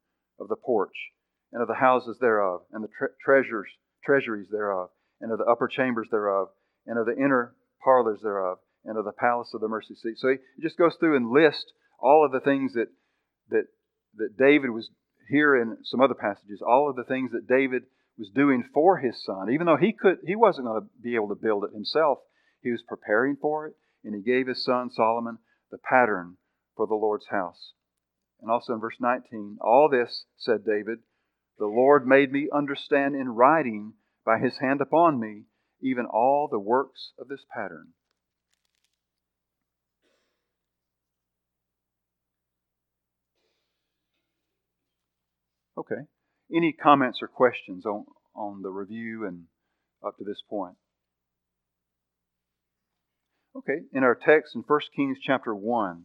of 0.41 0.49
the 0.49 0.57
porch 0.57 1.13
and 1.53 1.63
of 1.63 1.69
the 1.69 1.75
houses 1.75 2.19
thereof, 2.21 2.63
and 2.73 2.85
the 2.85 2.89
tre- 2.89 3.09
treasures 3.25 3.69
treasuries 4.05 4.49
thereof, 4.51 4.91
and 5.21 5.33
of 5.33 5.39
the 5.39 5.45
upper 5.45 5.69
chambers 5.69 6.09
thereof, 6.11 6.49
and 6.87 6.99
of 6.99 7.07
the 7.07 7.17
inner 7.17 7.55
parlors 7.83 8.21
thereof, 8.23 8.59
and 8.85 8.97
of 8.97 9.05
the 9.05 9.13
palace 9.13 9.53
of 9.55 9.61
the 9.61 9.69
mercy 9.69 9.95
seat. 9.95 10.19
So 10.19 10.29
he 10.29 10.63
just 10.63 10.79
goes 10.79 10.95
through 10.99 11.17
and 11.17 11.31
lists 11.31 11.73
all 12.01 12.25
of 12.25 12.33
the 12.33 12.41
things 12.41 12.75
that 12.75 12.89
that 13.51 13.67
that 14.17 14.37
David 14.39 14.71
was 14.71 14.91
here 15.29 15.57
in 15.57 15.79
some 15.85 16.01
other 16.01 16.15
passages, 16.15 16.63
all 16.67 16.89
of 16.89 16.97
the 16.97 17.05
things 17.05 17.33
that 17.33 17.47
David 17.47 17.83
was 18.19 18.31
doing 18.35 18.65
for 18.75 18.99
his 18.99 19.23
son, 19.25 19.51
even 19.53 19.67
though 19.67 19.77
he 19.77 19.93
could 19.93 20.19
he 20.25 20.37
wasn't 20.37 20.67
going 20.67 20.83
to 20.83 20.89
be 21.03 21.15
able 21.15 21.29
to 21.29 21.35
build 21.35 21.65
it 21.65 21.73
himself. 21.73 22.19
He 22.61 22.71
was 22.71 22.83
preparing 22.83 23.37
for 23.37 23.67
it, 23.67 23.75
and 24.05 24.15
he 24.15 24.21
gave 24.21 24.49
his 24.49 24.65
son 24.65 24.91
Solomon 24.91 25.39
the 25.71 25.79
pattern 25.79 26.37
for 26.77 26.87
the 26.87 26.95
Lord's 26.95 27.27
house. 27.31 27.73
And 28.41 28.51
also 28.51 28.73
in 28.73 28.81
verse 28.81 28.97
19, 29.01 29.59
all 29.61 29.89
this, 29.89 30.25
said 30.37 30.65
David, 30.65 30.99
the 31.59 31.67
Lord 31.67 32.07
made 32.07 32.33
me 32.33 32.49
understand 32.53 33.15
in 33.15 33.31
writing 33.31 33.95
by 34.25 34.39
his 34.39 34.59
hand 34.61 34.81
upon 34.81 35.19
me, 35.19 35.45
even 35.81 36.07
all 36.07 36.49
the 36.51 36.59
works 36.59 37.13
of 37.19 37.29
this 37.29 37.45
pattern. 37.55 37.89
Okay. 45.77 46.03
Any 46.55 46.73
comments 46.73 47.21
or 47.23 47.29
questions 47.29 47.87
on, 47.87 48.07
on 48.35 48.63
the 48.63 48.71
review 48.71 49.27
and 49.27 49.45
up 50.05 50.17
to 50.19 50.25
this 50.25 50.43
point? 50.49 50.77
Okay, 53.57 53.81
in 53.93 54.05
our 54.05 54.15
text 54.15 54.55
in 54.55 54.63
1 54.67 54.81
Kings 54.95 55.19
chapter 55.21 55.55
1. 55.55 56.05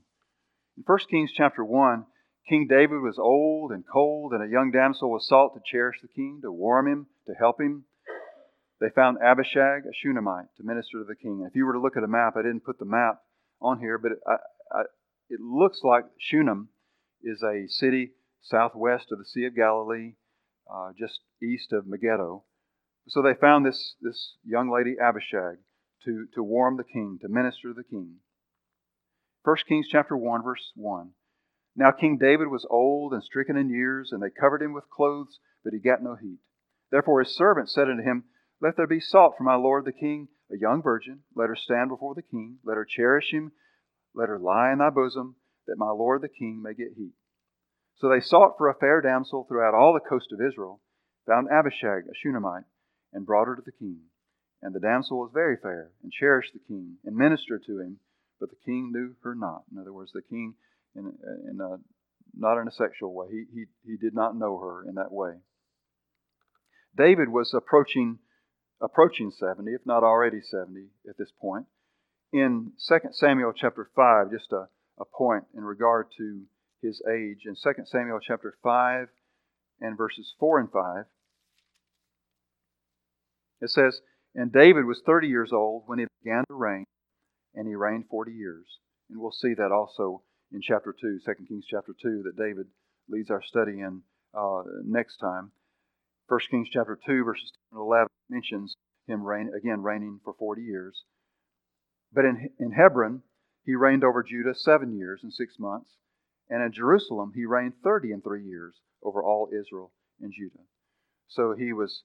In 0.78 0.84
1 0.86 1.00
Kings 1.10 1.32
chapter 1.36 1.64
1, 1.64 2.06
King 2.48 2.68
David 2.70 3.02
was 3.02 3.18
old 3.18 3.72
and 3.72 3.86
cold, 3.88 4.34
and 4.34 4.44
a 4.44 4.52
young 4.52 4.72
damsel 4.72 5.10
was 5.12 5.28
sought 5.28 5.54
to 5.54 5.62
cherish 5.66 5.98
the 6.02 6.10
king, 6.10 6.40
to 6.42 6.52
warm 6.52 6.88
him, 6.88 7.08
to 7.28 7.34
help 7.34 7.60
him. 7.60 7.86
They 8.82 8.90
found 8.90 9.18
Abishag, 9.24 9.86
a 9.86 9.94
Shunammite, 9.94 10.54
to 10.58 10.64
minister 10.64 11.00
to 11.00 11.06
the 11.06 11.16
king. 11.16 11.46
If 11.48 11.56
you 11.56 11.66
were 11.66 11.74
to 11.74 11.80
look 11.80 11.96
at 11.96 12.04
a 12.04 12.08
map, 12.08 12.36
I 12.36 12.42
didn't 12.42 12.66
put 12.66 12.80
the 12.80 12.86
map 12.86 13.22
on 13.62 13.80
here, 13.80 13.98
but 13.98 14.12
it, 14.12 14.18
I, 14.28 14.36
I, 14.78 14.82
it 15.30 15.40
looks 15.40 15.80
like 15.84 16.04
Shunem 16.20 16.68
is 17.24 17.42
a 17.42 17.68
city 17.70 18.12
southwest 18.42 19.12
of 19.12 19.20
the 19.20 19.26
Sea 19.26 19.46
of 19.46 19.56
Galilee, 19.56 20.16
uh, 20.70 20.92
just 21.00 21.22
east 21.42 21.72
of 21.72 21.88
Megiddo. 21.88 22.44
So 23.08 23.22
they 23.22 23.34
found 23.40 23.66
this, 23.66 23.96
this 24.02 24.36
young 24.46 24.70
lady, 24.70 24.96
Abishag, 25.02 25.60
to, 26.04 26.28
to 26.36 26.44
warm 26.44 26.76
the 26.76 26.84
king, 26.84 27.20
to 27.22 27.30
minister 27.30 27.70
to 27.70 27.74
the 27.74 27.84
king. 27.84 28.16
1 29.44 29.56
Kings 29.68 29.88
chapter 29.90 30.18
1, 30.18 30.44
verse 30.44 30.72
1. 30.76 31.12
Now 31.76 31.92
King 31.92 32.18
David 32.18 32.48
was 32.48 32.68
old 32.70 33.14
and 33.14 33.24
stricken 33.24 33.58
in 33.58 33.70
years, 33.70 34.12
and 34.12 34.22
they 34.22 34.30
covered 34.30 34.62
him 34.62 34.74
with 34.74 34.90
clothes, 34.90 35.40
but 35.64 35.74
he 35.74 35.80
got 35.80 36.04
no 36.04 36.16
heat. 36.16 36.40
Therefore 36.92 37.24
his 37.24 37.36
servant 37.36 37.70
said 37.70 37.90
unto 37.90 38.04
him, 38.04 38.26
Let 38.62 38.78
there 38.78 38.88
be 38.88 39.00
sought 39.00 39.38
for 39.38 39.44
my 39.44 39.56
lord 39.56 39.86
the 39.86 39.92
king 39.92 40.28
a 40.52 40.58
young 40.58 40.82
virgin. 40.82 41.22
Let 41.36 41.50
her 41.50 41.56
stand 41.56 41.90
before 41.90 42.16
the 42.16 42.22
king. 42.22 42.60
Let 42.64 42.78
her 42.78 42.86
cherish 42.86 43.32
him. 43.32 43.52
Let 44.14 44.30
her 44.30 44.40
lie 44.40 44.72
in 44.72 44.78
thy 44.78 44.92
bosom, 44.92 45.36
that 45.68 45.78
my 45.78 45.90
lord 45.90 46.22
the 46.22 46.30
king 46.30 46.62
may 46.62 46.74
get 46.74 46.94
heat. 46.96 47.14
So 47.96 48.10
they 48.10 48.20
sought 48.20 48.58
for 48.58 48.70
a 48.70 48.76
fair 48.76 49.02
damsel 49.02 49.46
throughout 49.46 49.74
all 49.74 49.94
the 49.94 50.08
coast 50.08 50.32
of 50.32 50.42
Israel, 50.42 50.82
found 51.26 51.48
Abishag, 51.50 52.06
a 52.06 52.14
Shunammite, 52.16 52.66
and 53.12 53.26
brought 53.26 53.48
her 53.48 53.56
to 53.56 53.62
the 53.62 53.72
king. 53.72 54.02
And 54.62 54.74
the 54.76 54.80
damsel 54.80 55.20
was 55.20 55.32
very 55.34 55.58
fair, 55.58 55.92
and 56.04 56.12
cherished 56.12 56.54
the 56.54 56.60
king, 56.60 56.98
and 57.04 57.16
ministered 57.16 57.64
to 57.66 57.80
him, 57.80 58.00
but 58.40 58.50
the 58.50 58.64
king 58.66 58.92
knew 58.92 59.16
her 59.24 59.36
not. 59.36 59.64
In 59.72 59.78
other 59.78 59.94
words, 59.94 60.12
the 60.14 60.22
king, 60.22 60.56
in, 60.96 61.14
in 61.50 61.60
a, 61.62 61.78
not 62.36 62.60
in 62.60 62.68
a 62.68 62.72
sexual 62.72 63.14
way, 63.14 63.28
he, 63.30 63.46
he, 63.54 63.66
he 63.86 63.98
did 63.98 64.14
not 64.14 64.38
know 64.38 64.58
her 64.60 64.88
in 64.88 64.96
that 64.96 65.12
way. 65.12 65.34
David 66.96 67.30
was 67.30 67.54
approaching 67.54 68.20
approaching 68.82 69.32
70, 69.32 69.72
if 69.72 69.86
not 69.86 70.04
already 70.04 70.42
70 70.42 70.88
at 71.10 71.18
this 71.18 71.32
point. 71.40 71.66
In 72.34 72.74
2 72.88 72.96
Samuel 73.14 73.54
chapter 73.56 73.90
5, 73.96 74.32
just 74.32 74.52
a, 74.52 74.68
a 75.00 75.06
point 75.06 75.46
in 75.56 75.64
regard 75.64 76.08
to 76.18 76.44
his 76.82 77.02
age. 77.10 77.46
In 77.46 77.56
2 77.56 77.84
Samuel 77.86 78.20
chapter 78.22 78.56
5 78.62 79.08
and 79.80 79.98
verses 79.98 80.34
4 80.40 80.60
and 80.60 80.72
5, 80.72 81.06
it 83.62 83.70
says, 83.70 84.02
And 84.36 84.52
David 84.52 84.86
was 84.86 85.02
30 85.06 85.28
years 85.28 85.52
old 85.54 85.84
when 85.86 86.00
he 86.00 86.06
began 86.22 86.44
to 86.48 86.54
reign, 86.54 86.86
and 87.56 87.68
he 87.68 87.76
reigned 87.76 88.06
40 88.10 88.34
years. 88.34 88.66
And 89.10 89.22
we'll 89.22 89.32
see 89.32 89.54
that 89.54 89.72
also 89.72 90.24
in 90.54 90.62
chapter 90.62 90.96
2, 91.00 91.20
2 91.26 91.46
Kings 91.48 91.66
chapter 91.70 91.94
2, 92.00 92.24
that 92.26 92.38
David 92.38 92.68
leads 93.10 93.30
our 93.32 93.42
study 93.42 93.80
in 93.80 94.02
uh, 94.34 94.64
next 94.86 95.18
time. 95.18 95.52
1 96.28 96.40
Kings 96.50 96.70
chapter 96.72 96.98
2, 97.06 97.24
verses 97.24 97.52
10 97.72 97.80
and 97.80 97.86
11 97.86 98.08
mentions 98.30 98.76
him 99.08 99.24
reign, 99.24 99.52
again 99.58 99.82
reigning 99.82 100.20
for 100.24 100.34
40 100.34 100.62
years. 100.62 101.04
But 102.14 102.26
in, 102.26 102.50
in 102.60 102.72
Hebron, 102.72 103.24
he 103.66 103.76
reigned 103.76 104.04
over 104.04 104.24
Judah 104.24 104.56
seven 104.56 104.96
years 104.96 105.22
and 105.24 105.34
six 105.34 105.56
months. 105.60 105.90
And 106.50 106.62
in 106.62 106.72
Jerusalem, 106.72 107.32
he 107.36 107.46
reigned 107.46 107.74
30 107.84 108.12
and 108.12 108.24
three 108.24 108.44
years 108.44 108.76
over 109.02 109.24
all 109.24 109.50
Israel 109.52 109.92
and 110.22 110.32
Judah. 110.32 110.64
So 111.28 111.56
he 111.58 111.74
was, 111.74 112.04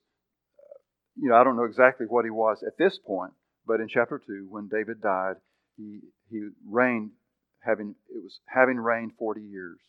you 1.15 1.29
know, 1.29 1.35
I 1.35 1.43
don't 1.43 1.57
know 1.57 1.65
exactly 1.65 2.07
what 2.07 2.25
he 2.25 2.31
was 2.31 2.63
at 2.65 2.77
this 2.77 2.97
point, 2.97 3.33
but 3.65 3.79
in 3.79 3.87
chapter 3.87 4.21
2, 4.25 4.47
when 4.49 4.67
David 4.67 5.01
died, 5.01 5.35
he, 5.77 5.99
he 6.29 6.49
reigned, 6.67 7.11
having, 7.59 7.95
it 8.09 8.23
was 8.23 8.39
having 8.47 8.77
reigned 8.77 9.13
40 9.17 9.41
years. 9.41 9.79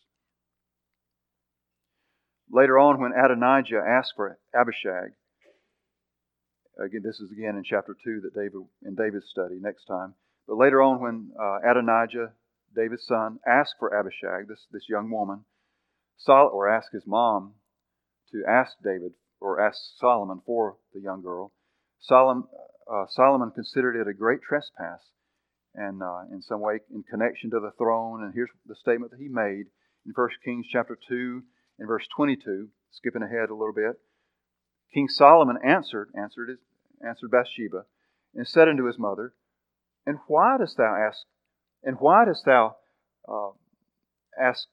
Later 2.51 2.79
on, 2.79 3.01
when 3.01 3.13
Adonijah 3.13 3.83
asked 3.87 4.15
for 4.17 4.39
Abishag, 4.55 5.13
again, 6.79 7.03
this 7.05 7.21
is 7.21 7.31
again 7.31 7.57
in 7.57 7.63
chapter 7.65 7.97
2 8.05 8.23
that 8.23 8.35
David, 8.35 8.63
in 8.85 8.95
David's 8.95 9.29
study 9.31 9.59
next 9.61 9.85
time. 9.85 10.15
But 10.49 10.57
later 10.57 10.83
on, 10.83 11.01
when 11.01 11.31
uh, 11.41 11.59
Adonijah 11.69 12.33
David's 12.75 13.07
son, 13.07 13.39
asked 13.47 13.77
for 13.79 13.95
Abishag, 13.95 14.49
this, 14.49 14.67
this 14.73 14.89
young 14.89 15.11
woman, 15.11 15.45
Sol- 16.17 16.51
or 16.53 16.69
asked 16.69 16.93
his 16.93 17.07
mom 17.07 17.55
to 18.33 18.43
ask 18.49 18.73
David 18.83 19.13
or 19.41 19.61
ask 19.61 19.79
Solomon 19.99 20.43
for 20.45 20.77
the 20.93 21.01
young 21.01 21.23
girl. 21.23 21.53
Solomon, 22.01 22.45
uh, 22.91 23.07
Solomon 23.09 23.51
considered 23.51 23.97
it 23.97 24.09
a 24.09 24.15
great 24.15 24.41
trespass 24.43 25.01
and 25.75 26.03
uh, 26.03 26.23
in 26.33 26.43
some 26.43 26.61
way 26.61 26.81
in 26.93 27.03
connection 27.03 27.51
to 27.51 27.61
the 27.61 27.73
throne. 27.79 28.23
And 28.23 28.35
here's 28.35 28.51
the 28.67 28.75
statement 28.75 29.13
that 29.13 29.21
he 29.21 29.29
made 29.29 29.67
in 30.07 30.13
1 30.15 30.29
Kings 30.45 30.67
chapter 30.71 30.99
2 31.09 31.43
and 31.79 31.89
verse 31.89 32.07
22, 32.17 32.69
skipping 32.91 33.23
ahead 33.23 33.51
a 33.51 33.55
little 33.55 33.75
bit. 33.75 33.99
King 34.93 35.09
Solomon 35.09 35.59
answered, 35.65 36.11
answered, 36.17 36.59
answered 37.07 37.31
Bathsheba, 37.31 37.85
and 38.35 38.47
said 38.47 38.69
unto 38.69 38.87
his 38.87 38.99
mother, 38.99 39.35
And 40.07 40.19
why 40.27 40.59
dost 40.59 40.77
thou 40.77 40.95
ask 40.95 41.25
and 41.83 41.97
why 41.99 42.25
dost 42.27 42.45
thou 42.45 42.77
uh, 43.29 43.51
ask, 44.39 44.69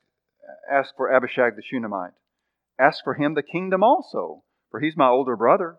ask 0.71 0.95
for 0.95 1.11
Abishag 1.11 1.55
the 1.55 1.63
Shunammite? 1.63 2.13
Ask 2.79 3.03
for 3.03 3.13
him 3.13 3.33
the 3.33 3.43
kingdom 3.43 3.83
also, 3.83 4.43
for 4.69 4.79
he's 4.79 4.97
my 4.97 5.07
older 5.07 5.35
brother. 5.35 5.77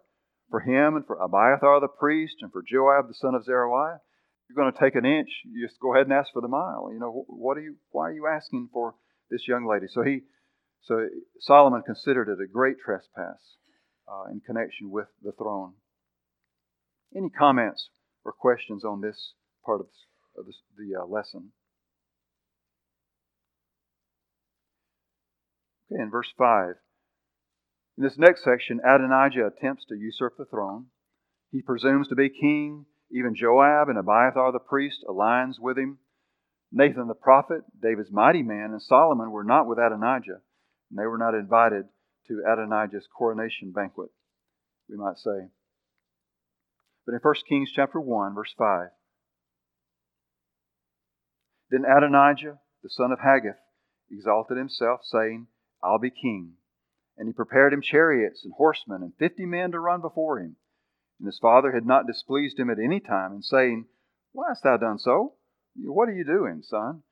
For 0.50 0.60
him 0.60 0.96
and 0.96 1.06
for 1.06 1.16
Abiathar 1.16 1.80
the 1.80 1.88
priest 1.88 2.37
and 2.40 2.50
for 2.50 2.62
Joab 2.62 3.08
the 3.08 3.14
son 3.14 3.34
of 3.34 3.44
Zeruiah. 3.44 4.00
You're 4.49 4.62
going 4.62 4.73
to 4.73 4.78
take 4.78 4.95
an 4.95 5.05
inch, 5.05 5.28
you 5.45 5.67
just 5.67 5.81
go 5.81 5.95
ahead 5.95 6.07
and 6.07 6.12
ask 6.12 6.33
for 6.33 6.40
the 6.40 6.49
mile. 6.49 6.90
You 6.93 6.99
know, 6.99 7.25
what 7.26 7.57
are 7.59 7.61
you, 7.61 7.76
why 7.90 8.09
are 8.09 8.12
you 8.12 8.26
asking 8.26 8.71
for 8.73 8.95
this 9.31 9.47
young 9.47 9.67
lady? 9.67 9.87
So 9.93 10.02
he, 10.02 10.21
so 10.83 11.07
Solomon 11.40 11.83
considered 11.83 12.28
it 12.28 12.43
a 12.43 12.50
great 12.50 12.76
trespass 12.83 13.38
uh, 14.09 14.31
in 14.31 14.40
connection 14.40 14.90
with 14.90 15.09
the 15.23 15.33
throne. 15.33 15.75
Any 17.14 17.28
comments 17.31 17.90
or 18.25 18.33
questions 18.33 18.85
on 18.85 19.00
this 19.00 19.35
part 19.64 19.81
of 19.81 19.87
of 20.38 20.47
the, 20.76 20.99
uh, 20.99 21.05
lesson. 21.05 21.50
Okay, 25.90 26.02
in 26.02 26.11
verse 26.11 26.33
5. 26.37 26.75
In 27.97 28.05
this 28.05 28.19
next 28.19 28.45
section, 28.45 28.81
Adonijah 28.85 29.47
attempts 29.47 29.85
to 29.87 29.97
usurp 29.97 30.37
the 30.38 30.45
throne. 30.45 30.87
He 31.50 31.62
presumes 31.62 32.09
to 32.09 32.14
be 32.14 32.28
king. 32.28 32.87
Even 33.11 33.35
Joab 33.35 33.88
and 33.88 33.99
Abiathar 33.99 34.53
the 34.53 34.59
priest 34.59 35.05
aligns 35.09 35.55
with 35.61 35.79
him. 35.79 35.99
Nathan 36.71 37.09
the 37.09 37.15
prophet, 37.15 37.62
David's 37.81 38.12
mighty 38.12 38.43
man, 38.43 38.71
and 38.73 38.83
Solomon 38.83 39.31
were 39.31 39.45
not 39.45 39.67
with 39.67 39.79
Adonijah, 39.79 40.41
and 40.91 40.99
they 40.99 41.07
were 41.07 41.17
not 41.17 41.35
invited 41.35 41.87
to 42.27 42.43
Adonijah's 42.47 43.09
coronation 43.17 43.73
banquet, 43.73 44.11
we 44.88 44.97
might 44.97 45.17
say. 45.17 45.49
But 47.07 47.15
in 47.15 47.21
1 47.23 47.35
Kings 47.49 47.71
chapter 47.75 47.99
1, 47.99 48.35
verse 48.35 48.53
5, 48.59 48.88
then 51.71 51.85
Adonijah, 51.85 52.59
the 52.83 52.91
son 52.91 53.12
of 53.12 53.21
Haggith, 53.21 53.59
exalted 54.11 54.57
himself, 54.57 55.00
saying, 55.05 55.47
I'll 55.83 55.99
be 55.99 56.11
king. 56.11 56.55
And 57.17 57.29
he 57.29 57.33
prepared 57.33 57.73
him 57.73 57.83
chariots 57.83 58.45
and 58.45 58.53
horsemen 58.57 59.03
and 59.03 59.12
fifty 59.19 59.45
men 59.45 59.73
to 59.73 59.81
run 59.81 60.00
before 60.00 60.38
him. 60.38 60.57
And 61.18 61.26
his 61.26 61.38
father 61.38 61.72
had 61.72 61.87
not 61.87 62.06
displeased 62.06 62.58
him 62.58 62.70
at 62.70 62.78
any 62.78 63.00
time 63.00 63.32
in 63.32 63.42
saying, 63.42 63.87
Why 64.32 64.48
hast 64.48 64.62
thou 64.62 64.76
done 64.76 64.98
so? 64.98 65.34
What 65.76 66.08
are 66.08 66.14
you 66.14 66.25
doing, 66.25 66.62
son? 66.62 67.02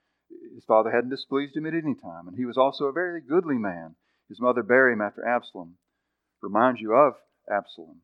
His 0.55 0.65
father 0.65 0.91
hadn't 0.91 1.11
displeased 1.11 1.57
him 1.57 1.67
at 1.67 1.75
any 1.75 1.95
time, 1.95 2.29
and 2.29 2.37
he 2.37 2.45
was 2.45 2.57
also 2.57 2.87
a 2.87 2.93
very 2.93 3.21
goodly 3.21 3.59
man. 3.59 3.95
His 4.29 4.41
mother 4.41 4.63
bare 4.63 4.91
him 4.91 5.01
after 5.01 5.27
Absalom. 5.27 5.77
Reminds 6.41 6.81
you 6.81 6.95
of 6.95 7.15
Absalom. 7.51 8.01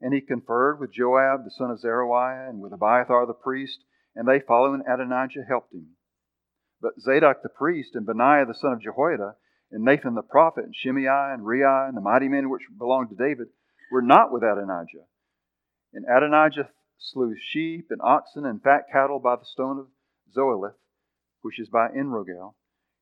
And 0.00 0.12
he 0.12 0.20
conferred 0.20 0.80
with 0.80 0.92
Joab, 0.92 1.44
the 1.44 1.50
son 1.50 1.70
of 1.70 1.80
Zeruiah, 1.80 2.48
and 2.48 2.60
with 2.60 2.72
Abiathar 2.72 3.26
the 3.26 3.34
priest, 3.34 3.84
and 4.16 4.26
they, 4.26 4.40
following 4.40 4.82
Adonijah, 4.82 5.44
helped 5.48 5.72
him. 5.72 5.96
But 6.80 7.00
Zadok 7.00 7.42
the 7.42 7.48
priest, 7.48 7.94
and 7.94 8.04
Benaiah 8.04 8.46
the 8.46 8.54
son 8.54 8.72
of 8.72 8.80
Jehoiada, 8.80 9.36
and 9.70 9.84
Nathan 9.84 10.14
the 10.14 10.22
prophet, 10.22 10.64
and 10.64 10.74
Shimei, 10.74 11.06
and 11.06 11.46
Rei, 11.46 11.62
and 11.62 11.96
the 11.96 12.00
mighty 12.00 12.28
men 12.28 12.50
which 12.50 12.62
belonged 12.76 13.10
to 13.10 13.16
David, 13.16 13.48
were 13.92 14.02
not 14.02 14.32
with 14.32 14.42
Adonijah. 14.42 15.06
And 15.92 16.04
Adonijah 16.04 16.70
slew 16.98 17.34
sheep 17.38 17.88
and 17.90 18.00
oxen 18.02 18.46
and 18.46 18.62
fat 18.62 18.84
cattle 18.90 19.18
by 19.18 19.36
the 19.36 19.44
stone 19.44 19.78
of 19.78 19.86
Zoheleth, 20.34 20.76
which 21.42 21.60
is 21.60 21.68
by 21.68 21.88
Enrogel, 21.88 22.54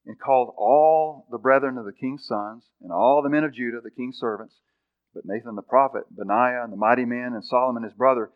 and 0.07 0.19
called 0.19 0.55
all 0.57 1.27
the 1.31 1.39
brethren 1.39 1.79
of 1.79 1.85
the 1.85 1.93
king's 1.93 2.27
sons, 2.27 2.65
and 2.81 2.91
all 2.91 3.23
the 3.23 3.29
men 3.29 3.45
of 3.45 3.55
Judah, 3.55 3.81
the 3.83 3.91
king's 3.91 4.19
servants. 4.19 4.55
But 5.15 5.25
Nathan 5.27 5.57
the 5.57 5.63
prophet, 5.63 6.05
Benaiah, 6.11 6.63
and 6.65 6.73
the 6.73 6.77
mighty 6.77 7.05
men, 7.05 7.33
and 7.35 7.45
Solomon 7.45 7.83
his 7.83 7.93
brother, 7.93 8.31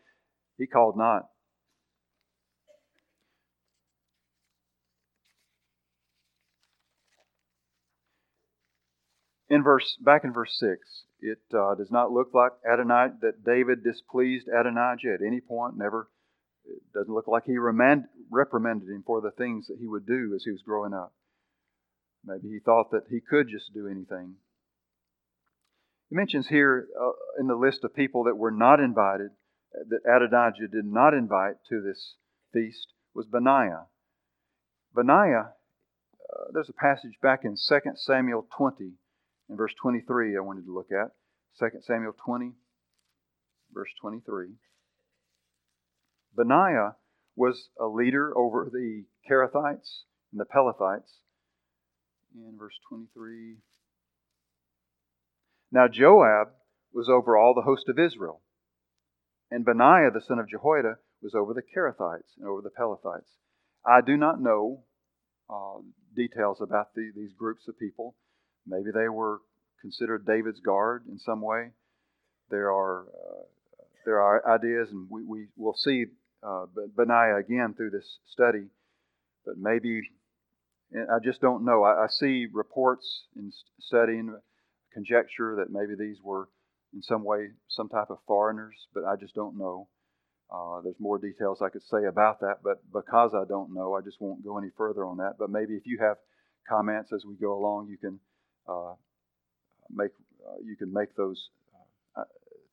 he 0.57 0.67
called 0.67 0.97
not. 0.97 1.29
In 9.47 9.63
verse 9.63 9.97
back 10.01 10.23
in 10.23 10.33
verse 10.33 10.57
six, 10.59 11.03
it 11.25 11.41
uh, 11.53 11.75
does 11.75 11.91
not 11.91 12.11
look 12.11 12.33
like 12.33 12.51
Adonijah 12.71 13.17
that 13.21 13.43
David 13.43 13.83
displeased 13.83 14.47
Adonijah 14.47 15.15
at 15.15 15.25
any 15.25 15.41
point. 15.41 15.77
Never. 15.77 16.09
It 16.65 16.81
doesn't 16.93 17.13
look 17.13 17.27
like 17.27 17.45
he 17.45 17.57
remand, 17.57 18.05
reprimanded 18.31 18.89
him 18.89 19.03
for 19.05 19.21
the 19.21 19.31
things 19.31 19.67
that 19.67 19.77
he 19.79 19.87
would 19.87 20.05
do 20.05 20.33
as 20.35 20.43
he 20.43 20.51
was 20.51 20.61
growing 20.63 20.93
up. 20.93 21.13
Maybe 22.23 22.49
he 22.49 22.59
thought 22.59 22.91
that 22.91 23.03
he 23.09 23.19
could 23.19 23.47
just 23.49 23.73
do 23.73 23.87
anything. 23.87 24.35
He 26.09 26.15
mentions 26.15 26.47
here 26.47 26.87
uh, 26.99 27.11
in 27.39 27.47
the 27.47 27.55
list 27.55 27.83
of 27.83 27.95
people 27.95 28.23
that 28.25 28.37
were 28.37 28.51
not 28.51 28.79
invited, 28.79 29.31
that 29.73 30.09
Adonijah 30.09 30.67
did 30.71 30.85
not 30.85 31.13
invite 31.13 31.55
to 31.69 31.81
this 31.81 32.15
feast, 32.53 32.93
was 33.13 33.25
Benaiah. 33.25 33.85
Benaiah, 34.93 35.49
uh, 36.21 36.45
there's 36.53 36.69
a 36.69 36.73
passage 36.73 37.19
back 37.21 37.41
in 37.43 37.55
2 37.55 37.79
Samuel 37.95 38.47
20 38.57 38.93
in 39.49 39.55
verse 39.55 39.73
23 39.81 40.37
I 40.37 40.41
wanted 40.41 40.65
to 40.65 40.73
look 40.73 40.89
at. 40.91 41.11
2 41.59 41.79
Samuel 41.81 42.13
20, 42.25 42.51
verse 43.73 43.89
23. 44.01 44.49
Benaiah 46.35 46.95
was 47.35 47.69
a 47.79 47.85
leader 47.85 48.37
over 48.37 48.69
the 48.71 49.05
Cherethites 49.29 50.03
and 50.31 50.39
the 50.39 50.45
Pelethites. 50.45 51.19
In 52.35 52.57
verse 52.57 52.77
23. 52.89 53.57
Now 55.71 55.87
Joab 55.87 56.49
was 56.93 57.09
over 57.09 57.37
all 57.37 57.53
the 57.53 57.61
host 57.61 57.87
of 57.87 57.99
Israel, 57.99 58.41
and 59.49 59.65
Benaiah 59.65 60.11
the 60.11 60.21
son 60.21 60.39
of 60.39 60.49
Jehoiada 60.49 60.97
was 61.21 61.33
over 61.33 61.53
the 61.53 61.61
Cherethites 61.61 62.37
and 62.37 62.47
over 62.47 62.61
the 62.61 62.69
Pelethites. 62.69 63.37
I 63.85 64.01
do 64.01 64.17
not 64.17 64.41
know 64.41 64.83
uh, 65.49 65.79
details 66.15 66.59
about 66.61 66.93
the, 66.95 67.11
these 67.15 67.33
groups 67.37 67.67
of 67.67 67.79
people. 67.79 68.15
Maybe 68.67 68.91
they 68.93 69.09
were 69.09 69.41
considered 69.81 70.25
David's 70.25 70.59
guard 70.59 71.03
in 71.09 71.19
some 71.19 71.41
way. 71.41 71.69
There 72.49 72.71
are 72.71 73.03
uh, 73.03 73.43
there 74.05 74.21
are 74.21 74.47
ideas, 74.47 74.89
and 74.91 75.09
we, 75.09 75.23
we 75.23 75.47
will 75.57 75.75
see 75.75 76.05
uh, 76.43 76.65
Benaiah 76.95 77.37
again 77.37 77.73
through 77.75 77.89
this 77.89 78.19
study, 78.27 78.67
but 79.45 79.57
maybe 79.57 80.01
I 80.93 81.19
just 81.23 81.41
don't 81.41 81.65
know. 81.65 81.83
I, 81.83 82.05
I 82.05 82.07
see 82.07 82.47
reports 82.51 83.25
in 83.35 83.51
studying 83.79 84.35
conjecture 84.93 85.55
that 85.57 85.71
maybe 85.71 85.95
these 85.97 86.17
were 86.23 86.47
in 86.93 87.01
some 87.01 87.23
way 87.23 87.49
some 87.67 87.89
type 87.89 88.09
of 88.09 88.17
foreigners, 88.25 88.75
but 88.93 89.03
I 89.03 89.15
just 89.15 89.35
don't 89.35 89.57
know. 89.57 89.87
Uh, 90.49 90.81
there's 90.81 90.99
more 90.99 91.17
details 91.17 91.61
I 91.61 91.69
could 91.69 91.81
say 91.83 92.05
about 92.05 92.39
that, 92.41 92.59
but 92.63 92.79
because 92.93 93.31
I 93.33 93.43
don't 93.49 93.73
know, 93.73 93.95
I 93.95 94.01
just 94.01 94.21
won't 94.21 94.45
go 94.45 94.57
any 94.57 94.69
further 94.77 95.03
on 95.05 95.17
that. 95.17 95.33
But 95.39 95.49
maybe 95.49 95.73
if 95.73 95.85
you 95.85 95.97
have 95.99 96.17
comments 96.69 97.11
as 97.11 97.25
we 97.25 97.35
go 97.35 97.57
along, 97.57 97.89
you 97.89 97.97
can 97.97 98.13
uh, 98.13 98.34
make 99.89 100.11
uh, 100.45 100.57
you 100.63 100.75
can 100.75 100.93
make 100.93 101.15
those. 101.15 101.49
Uh, 102.17 102.21
uh, 102.21 102.23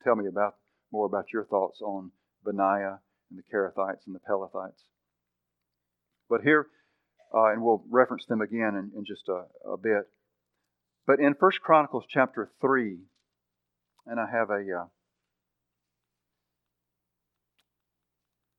tell 0.05 0.17
me 0.17 0.27
about 0.27 0.57
more 0.93 1.07
about 1.07 1.33
your 1.33 1.45
thoughts 1.45 1.81
on 1.81 2.11
Benaiah 2.45 2.99
and 3.31 3.39
the 3.39 3.43
Cherethites 3.53 4.07
and 4.07 4.15
the 4.15 4.21
Pelethites. 4.21 4.83
But 6.29 6.43
here, 6.43 6.67
uh, 7.35 7.47
and 7.53 7.63
we'll 7.63 7.83
reference 7.91 8.27
them 8.27 8.41
again 8.41 8.75
in, 8.75 8.99
in 8.99 9.05
just 9.05 9.29
a, 9.29 9.45
a, 9.69 9.77
bit. 9.77 10.09
But 11.07 11.21
in 11.21 11.35
First 11.35 11.61
Chronicles 11.61 12.05
chapter 12.09 12.51
three, 12.61 12.99
and 14.07 14.21
I 14.21 14.27
have 14.31 14.51
a 14.51 14.83
uh, 14.83 14.87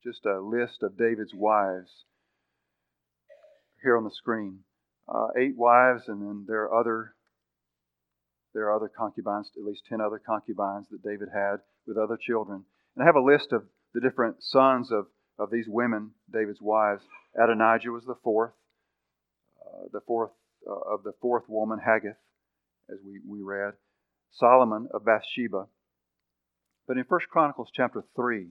just 0.03 0.25
a 0.25 0.39
list 0.39 0.81
of 0.81 0.97
David's 0.97 1.33
wives 1.33 1.89
here 3.81 3.97
on 3.97 4.03
the 4.03 4.11
screen. 4.11 4.59
Uh, 5.07 5.27
eight 5.37 5.55
wives, 5.57 6.03
and 6.07 6.21
then 6.21 6.45
there 6.47 6.63
are 6.63 6.79
other 6.79 7.13
there 8.53 8.67
are 8.67 8.75
other 8.75 8.91
concubines, 8.95 9.49
at 9.57 9.63
least 9.63 9.83
10 9.89 9.99
other 10.01 10.21
concubines 10.23 10.87
that 10.91 11.03
David 11.03 11.29
had 11.33 11.57
with 11.87 11.97
other 11.97 12.17
children. 12.17 12.63
And 12.95 13.03
I 13.03 13.05
have 13.05 13.15
a 13.15 13.21
list 13.21 13.51
of 13.51 13.63
the 13.93 14.01
different 14.01 14.37
sons 14.43 14.91
of, 14.91 15.07
of 15.39 15.49
these 15.51 15.65
women, 15.67 16.11
David's 16.31 16.61
wives. 16.61 17.03
Adonijah 17.35 17.91
was 17.91 18.05
the 18.05 18.17
fourth, 18.23 18.53
uh, 19.59 19.87
the 19.91 20.01
fourth 20.05 20.31
uh, 20.67 20.93
of 20.93 21.03
the 21.03 21.13
fourth 21.21 21.43
woman, 21.47 21.79
Haggith, 21.83 22.17
as 22.89 22.97
we, 23.05 23.19
we 23.27 23.41
read. 23.41 23.73
Solomon 24.31 24.87
of 24.93 25.05
Bathsheba. 25.05 25.67
But 26.87 26.97
in 26.97 27.05
1 27.07 27.19
Chronicles 27.31 27.69
chapter 27.73 28.03
3, 28.15 28.47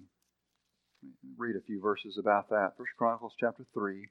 read 1.37 1.57
a 1.57 1.65
few 1.67 1.81
verses 1.81 2.19
about 2.19 2.49
that. 2.51 2.73
1 2.77 2.87
Chronicles 2.97 3.35
chapter 3.39 3.67
3. 3.75 4.09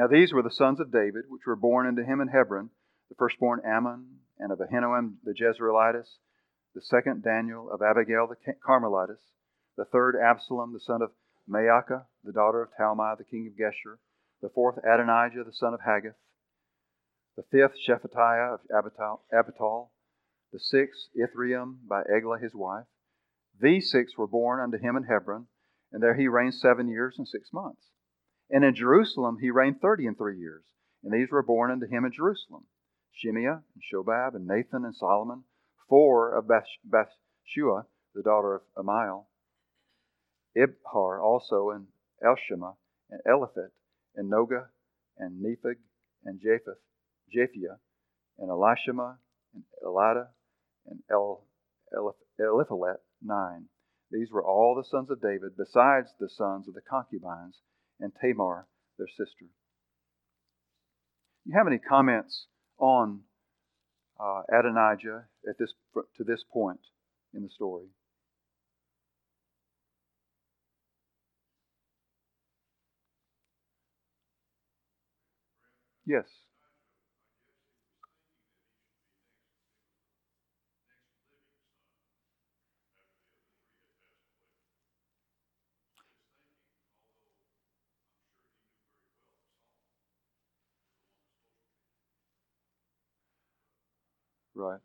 Now 0.00 0.06
these 0.06 0.32
were 0.32 0.40
the 0.40 0.50
sons 0.50 0.80
of 0.80 0.90
David, 0.90 1.24
which 1.28 1.44
were 1.46 1.56
born 1.56 1.86
unto 1.86 2.02
him 2.02 2.22
in 2.22 2.28
Hebron, 2.28 2.70
the 3.10 3.14
firstborn 3.16 3.60
Amnon, 3.66 4.20
and 4.38 4.50
of 4.50 4.58
Ahinoam 4.58 5.16
the 5.24 5.34
Jezreelitess, 5.34 6.16
the 6.74 6.80
second 6.80 7.22
Daniel 7.22 7.70
of 7.70 7.82
Abigail 7.82 8.26
the 8.26 8.54
Carmelitess, 8.66 9.20
the 9.76 9.84
third 9.84 10.16
Absalom 10.16 10.72
the 10.72 10.80
son 10.80 11.02
of 11.02 11.12
Maacah, 11.46 12.06
the 12.24 12.32
daughter 12.32 12.62
of 12.62 12.70
Talmai 12.72 13.18
the 13.18 13.24
king 13.24 13.46
of 13.46 13.58
Geshur, 13.58 13.98
the 14.40 14.48
fourth 14.48 14.78
Adonijah 14.78 15.44
the 15.44 15.52
son 15.52 15.74
of 15.74 15.82
Haggith, 15.82 16.16
the 17.36 17.42
fifth 17.42 17.76
Shephatiah 17.86 18.54
of 18.54 18.60
Abital, 18.70 19.90
the 20.50 20.58
sixth 20.58 21.10
Ithream 21.14 21.86
by 21.86 22.04
Eglah 22.04 22.38
his 22.38 22.54
wife. 22.54 22.86
These 23.60 23.90
six 23.90 24.16
were 24.16 24.26
born 24.26 24.60
unto 24.60 24.78
him 24.78 24.96
in 24.96 25.02
Hebron, 25.02 25.48
and 25.92 26.02
there 26.02 26.14
he 26.14 26.26
reigned 26.26 26.54
seven 26.54 26.88
years 26.88 27.16
and 27.18 27.28
six 27.28 27.52
months. 27.52 27.90
And 28.50 28.64
in 28.64 28.74
Jerusalem 28.74 29.38
he 29.40 29.50
reigned 29.50 29.80
thirty 29.80 30.06
and 30.06 30.16
three 30.18 30.38
years. 30.38 30.64
And 31.02 31.12
these 31.12 31.30
were 31.30 31.42
born 31.42 31.70
unto 31.70 31.86
him 31.86 32.04
in 32.04 32.12
Jerusalem 32.12 32.66
Shimei, 33.12 33.46
and 33.46 33.62
Shobab, 33.92 34.34
and 34.34 34.46
Nathan, 34.46 34.84
and 34.84 34.94
Solomon, 34.94 35.44
four 35.88 36.32
of 36.32 36.46
Bathshua, 36.46 37.86
the 38.14 38.22
daughter 38.22 38.54
of 38.54 38.62
Ammiel, 38.76 39.26
Ibhar 40.56 41.22
also, 41.22 41.70
and 41.70 41.86
Elshama, 42.24 42.76
and 43.10 43.20
Eliphet, 43.26 43.70
and 44.16 44.30
Nogah, 44.30 44.68
and 45.18 45.42
Nepheg, 45.44 45.78
and 46.24 46.40
Japheth, 46.40 46.80
Japhia, 47.34 47.78
and 48.38 48.48
Elishama, 48.48 49.18
and 49.54 49.64
Elada, 49.84 50.28
and 50.86 51.02
El, 51.10 51.44
Eliphelet, 52.38 52.98
nine. 53.22 53.68
These 54.10 54.30
were 54.32 54.44
all 54.44 54.74
the 54.74 54.84
sons 54.84 55.10
of 55.10 55.20
David, 55.20 55.56
besides 55.56 56.14
the 56.18 56.28
sons 56.28 56.66
of 56.68 56.74
the 56.74 56.80
concubines 56.80 57.60
and 58.00 58.12
Tamar, 58.20 58.66
their 58.98 59.08
sister. 59.08 59.46
You 61.44 61.54
have 61.56 61.66
any 61.66 61.78
comments 61.78 62.46
on 62.78 63.20
uh, 64.18 64.42
Adonijah 64.52 65.24
at 65.48 65.58
this 65.58 65.72
to 66.16 66.24
this 66.24 66.44
point 66.52 66.80
in 67.34 67.42
the 67.42 67.48
story? 67.48 67.86
Yes. 76.06 76.24
Right. 94.60 94.80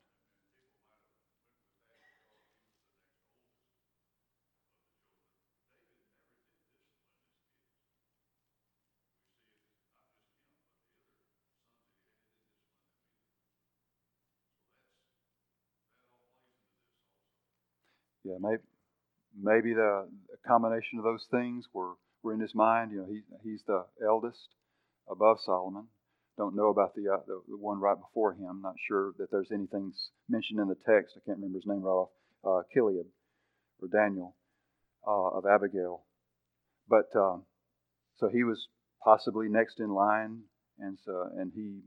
Yeah, 18.23 18.35
maybe 18.39 18.63
maybe 19.39 19.73
the 19.73 20.07
combination 20.47 20.99
of 20.99 21.05
those 21.05 21.25
things 21.31 21.65
were, 21.73 21.93
were 22.23 22.33
in 22.33 22.39
his 22.39 22.55
mind. 22.55 22.91
You 22.91 22.99
know, 22.99 23.07
he, 23.07 23.21
he's 23.43 23.63
the 23.67 23.85
eldest 24.05 24.49
above 25.09 25.39
Solomon. 25.45 25.87
Don't 26.37 26.55
know 26.55 26.69
about 26.69 26.95
the, 26.95 27.13
uh, 27.13 27.23
the, 27.27 27.41
the 27.47 27.57
one 27.57 27.79
right 27.79 27.97
before 27.97 28.33
him. 28.33 28.61
Not 28.61 28.75
sure 28.87 29.13
that 29.17 29.31
there's 29.31 29.51
anything 29.53 29.93
mentioned 30.27 30.59
in 30.59 30.67
the 30.67 30.75
text. 30.75 31.15
I 31.15 31.23
can't 31.25 31.37
remember 31.37 31.57
his 31.57 31.67
name 31.67 31.81
right 31.81 31.91
off. 31.91 32.09
Uh, 32.43 32.61
Chileab 32.75 33.05
or 33.81 33.87
Daniel 33.87 34.35
uh, 35.07 35.37
of 35.37 35.45
Abigail. 35.45 36.03
But 36.87 37.09
um, 37.15 37.43
so 38.17 38.29
he 38.29 38.43
was 38.43 38.67
possibly 39.03 39.47
next 39.49 39.79
in 39.79 39.89
line, 39.89 40.41
and 40.79 40.97
so 41.05 41.29
and 41.37 41.51
he 41.55 41.79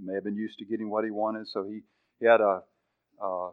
may 0.00 0.14
have 0.14 0.24
been 0.24 0.36
used 0.36 0.58
to 0.58 0.64
getting 0.64 0.88
what 0.88 1.04
he 1.04 1.10
wanted. 1.10 1.48
So 1.48 1.64
he, 1.64 1.80
he 2.18 2.26
had 2.26 2.40
a 2.40 2.62
uh, 3.22 3.50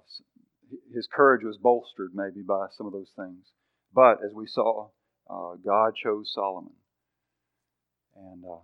his 0.93 1.07
courage 1.13 1.43
was 1.43 1.57
bolstered 1.57 2.11
maybe 2.13 2.41
by 2.41 2.67
some 2.77 2.87
of 2.87 2.93
those 2.93 3.11
things. 3.15 3.45
But 3.93 4.23
as 4.23 4.33
we 4.33 4.47
saw, 4.47 4.89
uh, 5.29 5.55
God 5.63 5.93
chose 6.01 6.31
Solomon. 6.33 6.73
And 8.15 8.43
uh, 8.45 8.61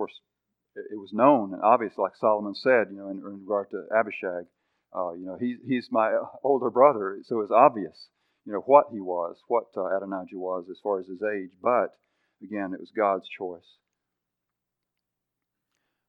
course, 0.00 0.20
it, 0.76 0.84
it, 0.92 0.96
was 0.96 1.12
known 1.12 1.52
and 1.52 1.62
obvious, 1.62 1.92
like 1.98 2.16
Solomon 2.18 2.54
said, 2.54 2.88
you 2.90 2.96
know, 2.96 3.08
in, 3.08 3.18
in 3.18 3.40
regard 3.44 3.68
to 3.70 3.84
Abishag, 3.94 4.46
uh, 4.96 5.12
you 5.12 5.26
know, 5.26 5.36
he, 5.38 5.56
he's 5.66 5.88
my 5.90 6.16
older 6.42 6.70
brother, 6.70 7.18
so 7.26 7.40
it's 7.40 7.52
obvious, 7.52 8.08
you 8.46 8.52
know, 8.52 8.60
what 8.60 8.86
he 8.90 9.00
was, 9.00 9.36
what 9.48 9.64
uh, 9.76 9.94
Adonijah 9.94 10.38
was 10.38 10.64
as 10.70 10.78
far 10.82 11.00
as 11.00 11.06
his 11.06 11.20
age. 11.22 11.50
But 11.62 11.92
again, 12.42 12.72
it 12.72 12.80
was 12.80 12.90
God's 12.96 13.28
choice. 13.28 13.76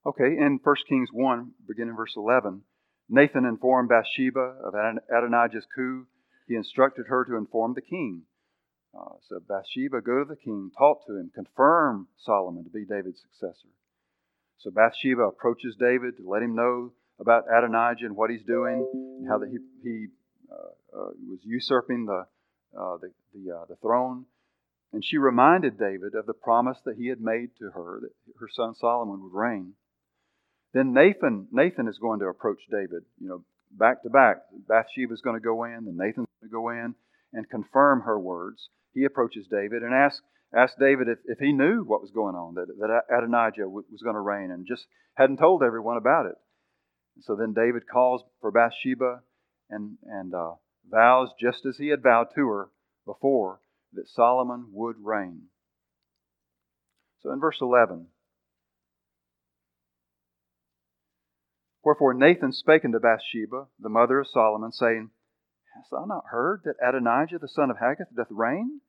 Okay, 0.05 0.37
in 0.39 0.59
1 0.63 0.75
Kings 0.87 1.09
1, 1.11 1.51
beginning 1.67 1.95
verse 1.95 2.13
11, 2.15 2.61
Nathan 3.09 3.45
informed 3.45 3.89
Bathsheba 3.89 4.55
of 4.63 4.73
Adonijah's 4.73 5.67
coup. 5.75 6.07
He 6.47 6.55
instructed 6.55 7.07
her 7.07 7.25
to 7.25 7.35
inform 7.35 7.73
the 7.73 7.81
king. 7.81 8.23
Uh, 8.97 9.15
so 9.29 9.39
Bathsheba, 9.47 10.01
go 10.01 10.19
to 10.19 10.25
the 10.27 10.35
king, 10.35 10.71
talk 10.77 11.05
to 11.07 11.15
him, 11.15 11.31
confirm 11.33 12.07
Solomon 12.17 12.63
to 12.63 12.69
be 12.69 12.83
David's 12.85 13.21
successor. 13.21 13.69
So 14.63 14.69
Bathsheba 14.69 15.23
approaches 15.23 15.75
David 15.79 16.17
to 16.17 16.29
let 16.29 16.43
him 16.43 16.55
know 16.55 16.91
about 17.19 17.45
Adonijah 17.49 18.05
and 18.05 18.15
what 18.15 18.29
he's 18.29 18.43
doing, 18.43 18.87
and 18.93 19.27
how 19.27 19.37
that 19.39 19.49
he, 19.49 19.57
he 19.83 20.07
uh, 20.51 20.99
uh, 20.99 21.09
was 21.27 21.39
usurping 21.43 22.05
the, 22.05 22.25
uh, 22.77 22.97
the, 22.97 23.11
the, 23.33 23.55
uh, 23.55 23.65
the 23.69 23.75
throne. 23.81 24.25
And 24.93 25.03
she 25.05 25.17
reminded 25.17 25.79
David 25.79 26.15
of 26.15 26.25
the 26.25 26.33
promise 26.33 26.77
that 26.85 26.97
he 26.97 27.07
had 27.07 27.21
made 27.21 27.49
to 27.59 27.71
her 27.71 28.01
that 28.01 28.11
her 28.39 28.49
son 28.51 28.75
Solomon 28.75 29.23
would 29.23 29.33
reign. 29.33 29.73
Then 30.73 30.93
Nathan, 30.93 31.47
Nathan 31.51 31.87
is 31.87 31.97
going 31.97 32.19
to 32.19 32.27
approach 32.27 32.59
David, 32.69 33.03
you 33.19 33.29
know, 33.29 33.43
back 33.71 34.03
to 34.03 34.09
back. 34.09 34.37
Bathsheba 34.67 35.13
is 35.13 35.21
going 35.21 35.35
to 35.35 35.43
go 35.43 35.63
in, 35.63 35.73
and 35.73 35.97
Nathan's 35.97 36.27
going 36.39 36.49
to 36.49 36.51
go 36.51 36.69
in 36.69 36.95
and 37.33 37.49
confirm 37.49 38.01
her 38.01 38.19
words. 38.19 38.69
He 38.93 39.05
approaches 39.05 39.47
David 39.49 39.83
and 39.83 39.93
asks, 39.93 40.21
asks 40.55 40.75
David 40.79 41.07
if, 41.07 41.19
if 41.25 41.39
he 41.39 41.53
knew 41.53 41.83
what 41.83 42.01
was 42.01 42.11
going 42.11 42.35
on, 42.35 42.55
that, 42.55 42.67
that 42.79 43.15
Adonijah 43.15 43.67
was 43.69 44.01
going 44.03 44.15
to 44.15 44.21
reign, 44.21 44.51
and 44.51 44.67
just 44.67 44.85
hadn't 45.15 45.37
told 45.37 45.63
everyone 45.63 45.97
about 45.97 46.25
it. 46.25 46.35
So 47.21 47.35
then 47.35 47.53
David 47.53 47.83
calls 47.91 48.23
for 48.39 48.51
Bathsheba 48.51 49.21
and, 49.69 49.97
and 50.05 50.33
uh, 50.33 50.53
vows, 50.89 51.29
just 51.39 51.65
as 51.65 51.77
he 51.77 51.89
had 51.89 52.03
vowed 52.03 52.27
to 52.35 52.47
her 52.47 52.69
before, 53.05 53.59
that 53.93 54.07
Solomon 54.07 54.67
would 54.71 54.95
reign. 54.99 55.43
So 57.21 57.31
in 57.31 57.39
verse 57.39 57.57
11, 57.61 58.07
Wherefore 61.83 62.13
Nathan 62.13 62.53
spake 62.53 62.85
unto 62.85 62.99
Bathsheba, 62.99 63.67
the 63.79 63.89
mother 63.89 64.19
of 64.19 64.27
Solomon, 64.27 64.71
saying, 64.71 65.09
Hast 65.75 65.89
thou 65.91 66.05
not 66.05 66.25
heard 66.29 66.61
that 66.65 66.75
Adonijah 66.85 67.39
the 67.39 67.47
son 67.47 67.71
of 67.71 67.77
Haggith 67.79 68.13
doth 68.15 68.27
reign, 68.29 68.81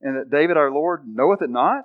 and 0.00 0.16
that 0.16 0.30
David 0.30 0.56
our 0.56 0.70
Lord 0.70 1.04
knoweth 1.06 1.42
it 1.42 1.50
not? 1.50 1.84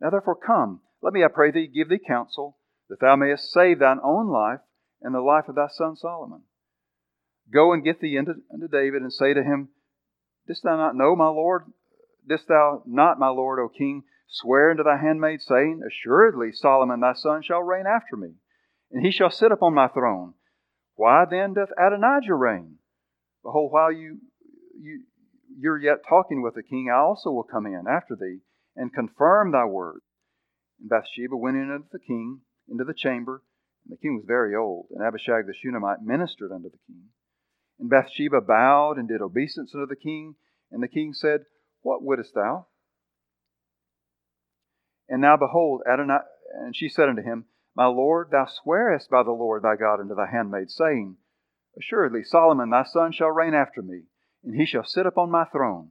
Now 0.00 0.10
therefore 0.10 0.36
come, 0.36 0.80
let 1.02 1.12
me, 1.12 1.24
I 1.24 1.28
pray 1.28 1.50
thee, 1.50 1.66
give 1.66 1.88
thee 1.88 2.00
counsel, 2.04 2.58
that 2.88 3.00
thou 3.00 3.16
mayest 3.16 3.52
save 3.52 3.78
thine 3.78 4.00
own 4.02 4.28
life 4.28 4.60
and 5.02 5.14
the 5.14 5.20
life 5.20 5.48
of 5.48 5.54
thy 5.54 5.68
son 5.68 5.96
Solomon. 5.96 6.42
Go 7.52 7.72
and 7.72 7.84
get 7.84 8.00
thee 8.00 8.18
unto, 8.18 8.34
David, 8.70 9.02
and 9.02 9.12
say 9.12 9.34
to 9.34 9.42
him, 9.42 9.68
Didst 10.46 10.62
thou 10.62 10.76
not 10.76 10.96
know, 10.96 11.14
my 11.14 11.28
Lord? 11.28 11.64
Didst 12.28 12.48
thou 12.48 12.82
not, 12.86 13.18
my 13.18 13.28
Lord, 13.28 13.58
O 13.58 13.68
king, 13.68 14.04
swear 14.28 14.70
unto 14.70 14.82
thy 14.82 14.96
handmaid, 14.96 15.42
saying, 15.42 15.82
Assuredly 15.86 16.52
Solomon 16.52 17.00
thy 17.00 17.12
son 17.14 17.42
shall 17.42 17.62
reign 17.62 17.84
after 17.86 18.16
me? 18.16 18.34
and 18.94 19.04
he 19.04 19.10
shall 19.10 19.30
sit 19.30 19.52
upon 19.52 19.74
my 19.74 19.88
throne. 19.88 20.34
Why 20.94 21.24
then 21.28 21.54
doth 21.54 21.70
Adonijah 21.76 22.34
reign? 22.34 22.76
Behold, 23.42 23.72
while 23.72 23.92
you, 23.92 24.18
you, 24.80 25.02
you're 25.58 25.80
yet 25.80 25.98
talking 26.08 26.42
with 26.42 26.54
the 26.54 26.62
king, 26.62 26.90
I 26.90 26.98
also 26.98 27.30
will 27.30 27.44
come 27.44 27.66
in 27.66 27.84
after 27.88 28.16
thee 28.16 28.38
and 28.76 28.92
confirm 28.92 29.52
thy 29.52 29.64
word. 29.64 30.00
And 30.80 30.88
Bathsheba 30.88 31.36
went 31.36 31.56
in 31.56 31.70
unto 31.70 31.88
the 31.92 31.98
king 31.98 32.40
into 32.68 32.84
the 32.84 32.94
chamber, 32.94 33.42
and 33.84 33.92
the 33.92 34.00
king 34.00 34.16
was 34.16 34.24
very 34.26 34.54
old, 34.54 34.86
and 34.90 35.02
Abishag 35.02 35.46
the 35.46 35.54
Shunammite 35.54 36.02
ministered 36.02 36.50
unto 36.50 36.70
the 36.70 36.78
king. 36.86 37.04
And 37.78 37.90
Bathsheba 37.90 38.40
bowed 38.40 38.96
and 38.96 39.08
did 39.08 39.20
obeisance 39.20 39.74
unto 39.74 39.86
the 39.86 39.96
king, 39.96 40.36
and 40.70 40.82
the 40.82 40.88
king 40.88 41.12
said, 41.12 41.44
What 41.82 42.02
wouldest 42.02 42.34
thou? 42.34 42.66
And 45.08 45.20
now 45.20 45.36
behold, 45.36 45.82
Adonijah, 45.86 46.24
and 46.54 46.74
she 46.74 46.88
said 46.88 47.08
unto 47.08 47.22
him, 47.22 47.44
my 47.74 47.86
Lord, 47.86 48.30
thou 48.30 48.46
swearest 48.46 49.10
by 49.10 49.24
the 49.24 49.32
Lord 49.32 49.62
thy 49.62 49.74
God 49.74 49.98
unto 50.00 50.14
thy 50.14 50.26
handmaid, 50.26 50.70
saying, 50.70 51.16
Assuredly 51.76 52.22
Solomon 52.22 52.70
thy 52.70 52.84
son 52.84 53.10
shall 53.10 53.30
reign 53.30 53.52
after 53.52 53.82
me, 53.82 54.04
and 54.44 54.54
he 54.54 54.66
shall 54.66 54.84
sit 54.84 55.06
upon 55.06 55.30
my 55.30 55.44
throne. 55.44 55.90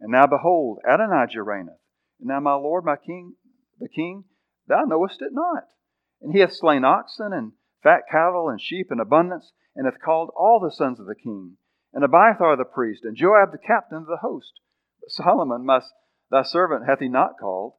And 0.00 0.12
now 0.12 0.26
behold, 0.26 0.78
Adonijah 0.88 1.42
reigneth. 1.42 1.80
And 2.20 2.28
now 2.28 2.40
my 2.40 2.54
Lord, 2.54 2.84
my 2.84 2.96
king, 2.96 3.34
the 3.78 3.88
king, 3.88 4.24
thou 4.66 4.84
knowest 4.84 5.20
it 5.22 5.32
not. 5.32 5.64
And 6.20 6.32
he 6.32 6.40
hath 6.40 6.54
slain 6.54 6.84
oxen 6.84 7.32
and 7.32 7.52
fat 7.82 8.02
cattle 8.10 8.48
and 8.48 8.60
sheep 8.60 8.88
in 8.90 9.00
abundance, 9.00 9.52
and 9.76 9.86
hath 9.86 10.00
called 10.00 10.30
all 10.36 10.60
the 10.60 10.74
sons 10.74 10.98
of 10.98 11.06
the 11.06 11.14
king, 11.14 11.56
and 11.92 12.04
Abiathar 12.04 12.56
the 12.56 12.64
priest, 12.64 13.04
and 13.04 13.16
Joab 13.16 13.52
the 13.52 13.58
captain 13.58 13.98
of 13.98 14.06
the 14.06 14.18
host. 14.20 14.52
But 15.00 15.10
Solomon, 15.10 15.64
my, 15.64 15.80
thy 16.30 16.42
servant, 16.42 16.86
hath 16.86 16.98
he 16.98 17.08
not 17.08 17.38
called. 17.38 17.74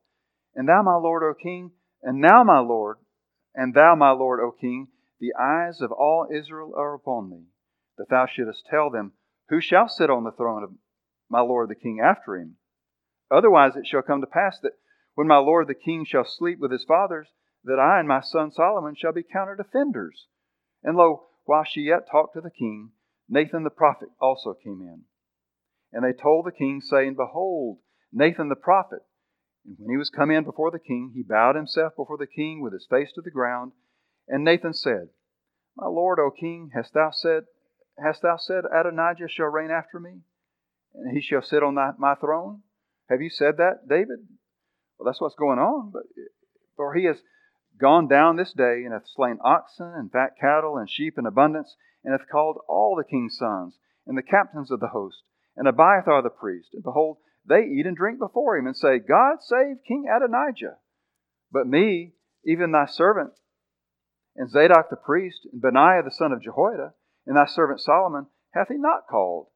And 0.55 0.67
thou, 0.67 0.81
my 0.83 0.95
Lord, 0.95 1.23
O 1.23 1.33
king, 1.33 1.71
and 2.01 2.21
now, 2.21 2.43
my 2.45 2.59
Lord, 2.59 2.97
and 3.53 3.73
thou, 3.73 3.95
my 3.95 4.11
lord, 4.11 4.39
O 4.39 4.51
king, 4.51 4.87
the 5.19 5.33
eyes 5.37 5.81
of 5.81 5.91
all 5.91 6.27
Israel 6.33 6.73
are 6.77 6.93
upon 6.93 7.29
thee, 7.29 7.47
that 7.97 8.09
thou 8.09 8.25
shouldest 8.25 8.65
tell 8.69 8.89
them, 8.89 9.11
Who 9.49 9.61
shall 9.61 9.87
sit 9.87 10.09
on 10.09 10.23
the 10.23 10.31
throne 10.31 10.63
of 10.63 10.71
my 11.29 11.41
lord 11.41 11.69
the 11.69 11.75
king 11.75 11.99
after 11.99 12.37
him? 12.37 12.57
Otherwise 13.31 13.75
it 13.75 13.87
shall 13.87 14.01
come 14.01 14.21
to 14.21 14.27
pass 14.27 14.59
that 14.61 14.73
when 15.15 15.27
my 15.27 15.37
lord 15.37 15.67
the 15.67 15.75
king 15.75 16.05
shall 16.05 16.25
sleep 16.25 16.59
with 16.59 16.71
his 16.71 16.85
fathers, 16.85 17.27
that 17.63 17.79
I 17.79 17.99
and 17.99 18.07
my 18.07 18.21
son 18.21 18.51
Solomon 18.51 18.95
shall 18.95 19.11
be 19.11 19.23
counted 19.23 19.59
offenders. 19.59 20.27
And 20.83 20.95
lo, 20.95 21.27
while 21.45 21.63
she 21.63 21.81
yet 21.81 22.09
talked 22.09 22.33
to 22.35 22.41
the 22.41 22.51
king, 22.51 22.91
Nathan 23.27 23.63
the 23.63 23.69
prophet 23.69 24.09
also 24.19 24.53
came 24.53 24.81
in. 24.81 25.03
And 25.91 26.03
they 26.03 26.13
told 26.13 26.45
the 26.45 26.51
king, 26.51 26.81
saying, 26.81 27.15
Behold, 27.15 27.79
Nathan 28.11 28.49
the 28.49 28.55
prophet, 28.55 28.99
and 29.65 29.75
when 29.77 29.89
he 29.89 29.97
was 29.97 30.09
come 30.09 30.31
in 30.31 30.43
before 30.43 30.71
the 30.71 30.79
king, 30.79 31.11
he 31.13 31.23
bowed 31.23 31.55
himself 31.55 31.93
before 31.95 32.17
the 32.17 32.27
king 32.27 32.61
with 32.61 32.73
his 32.73 32.87
face 32.89 33.11
to 33.13 33.21
the 33.21 33.31
ground. 33.31 33.73
And 34.27 34.43
Nathan 34.43 34.73
said, 34.73 35.09
My 35.75 35.87
lord, 35.87 36.19
O 36.19 36.31
king, 36.31 36.71
hast 36.73 36.93
thou 36.93 37.11
said, 37.11 37.43
hast 38.03 38.21
thou 38.21 38.37
said 38.37 38.63
Adonijah 38.65 39.27
shall 39.27 39.47
reign 39.47 39.71
after 39.71 39.99
me, 39.99 40.21
and 40.93 41.15
he 41.15 41.21
shall 41.21 41.41
sit 41.41 41.63
on 41.63 41.75
thy, 41.75 41.91
my 41.97 42.15
throne? 42.15 42.61
Have 43.09 43.21
you 43.21 43.29
said 43.29 43.57
that, 43.57 43.87
David? 43.87 44.19
Well, 44.97 45.05
that's 45.05 45.21
what's 45.21 45.35
going 45.35 45.59
on. 45.59 45.91
But 45.91 46.03
for 46.75 46.93
he 46.93 47.05
has 47.05 47.17
gone 47.79 48.07
down 48.07 48.35
this 48.35 48.53
day 48.53 48.83
and 48.83 48.93
hath 48.93 49.07
slain 49.15 49.39
oxen 49.43 49.91
and 49.95 50.11
fat 50.11 50.31
cattle 50.39 50.77
and 50.77 50.89
sheep 50.89 51.17
in 51.17 51.25
abundance, 51.25 51.75
and 52.03 52.11
hath 52.11 52.29
called 52.29 52.57
all 52.67 52.95
the 52.95 53.09
king's 53.09 53.37
sons 53.37 53.75
and 54.05 54.17
the 54.17 54.23
captains 54.23 54.71
of 54.71 54.79
the 54.79 54.87
host 54.87 55.23
and 55.59 55.67
Abiathar 55.67 56.21
the 56.21 56.29
priest. 56.29 56.69
And 56.73 56.83
behold, 56.83 57.17
they 57.45 57.63
eat 57.63 57.85
and 57.85 57.95
drink 57.95 58.19
before 58.19 58.57
him 58.57 58.65
and 58.65 58.75
say, 58.75 58.99
God 58.99 59.37
save 59.41 59.83
King 59.87 60.05
Adonijah. 60.09 60.77
But 61.51 61.67
me, 61.67 62.13
even 62.45 62.71
thy 62.71 62.85
servant, 62.85 63.31
and 64.35 64.49
Zadok 64.49 64.89
the 64.89 64.95
priest, 64.95 65.47
and 65.51 65.61
Benaiah 65.61 66.03
the 66.03 66.11
son 66.11 66.31
of 66.31 66.41
Jehoiada, 66.41 66.93
and 67.29 67.37
thy 67.37 67.45
servant 67.45 67.79
Solomon, 67.79 68.25
hath 68.55 68.69
he 68.69 68.77
not 68.77 69.05
called? 69.07 69.47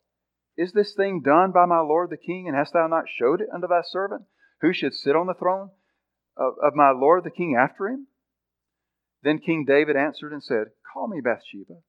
Is 0.55 0.73
this 0.73 0.93
thing 0.93 1.23
done 1.23 1.51
by 1.51 1.65
my 1.65 1.79
lord 1.79 2.11
the 2.11 2.17
king, 2.17 2.47
and 2.47 2.55
hast 2.55 2.73
thou 2.73 2.85
not 2.85 3.09
showed 3.09 3.41
it 3.41 3.49
unto 3.51 3.67
thy 3.67 3.81
servant, 3.83 4.25
who 4.61 4.71
should 4.71 4.93
sit 4.93 5.15
on 5.15 5.25
the 5.25 5.33
throne 5.33 5.71
of, 6.37 6.53
of 6.61 6.75
my 6.75 6.91
lord 6.91 7.23
the 7.23 7.31
king 7.31 7.57
after 7.59 7.87
him? 7.87 8.05
Then 9.23 9.39
King 9.39 9.65
David 9.65 9.95
answered 9.95 10.31
and 10.31 10.43
said, 10.43 10.67
Call 10.93 11.07
me 11.07 11.19
Bathsheba. 11.19 11.79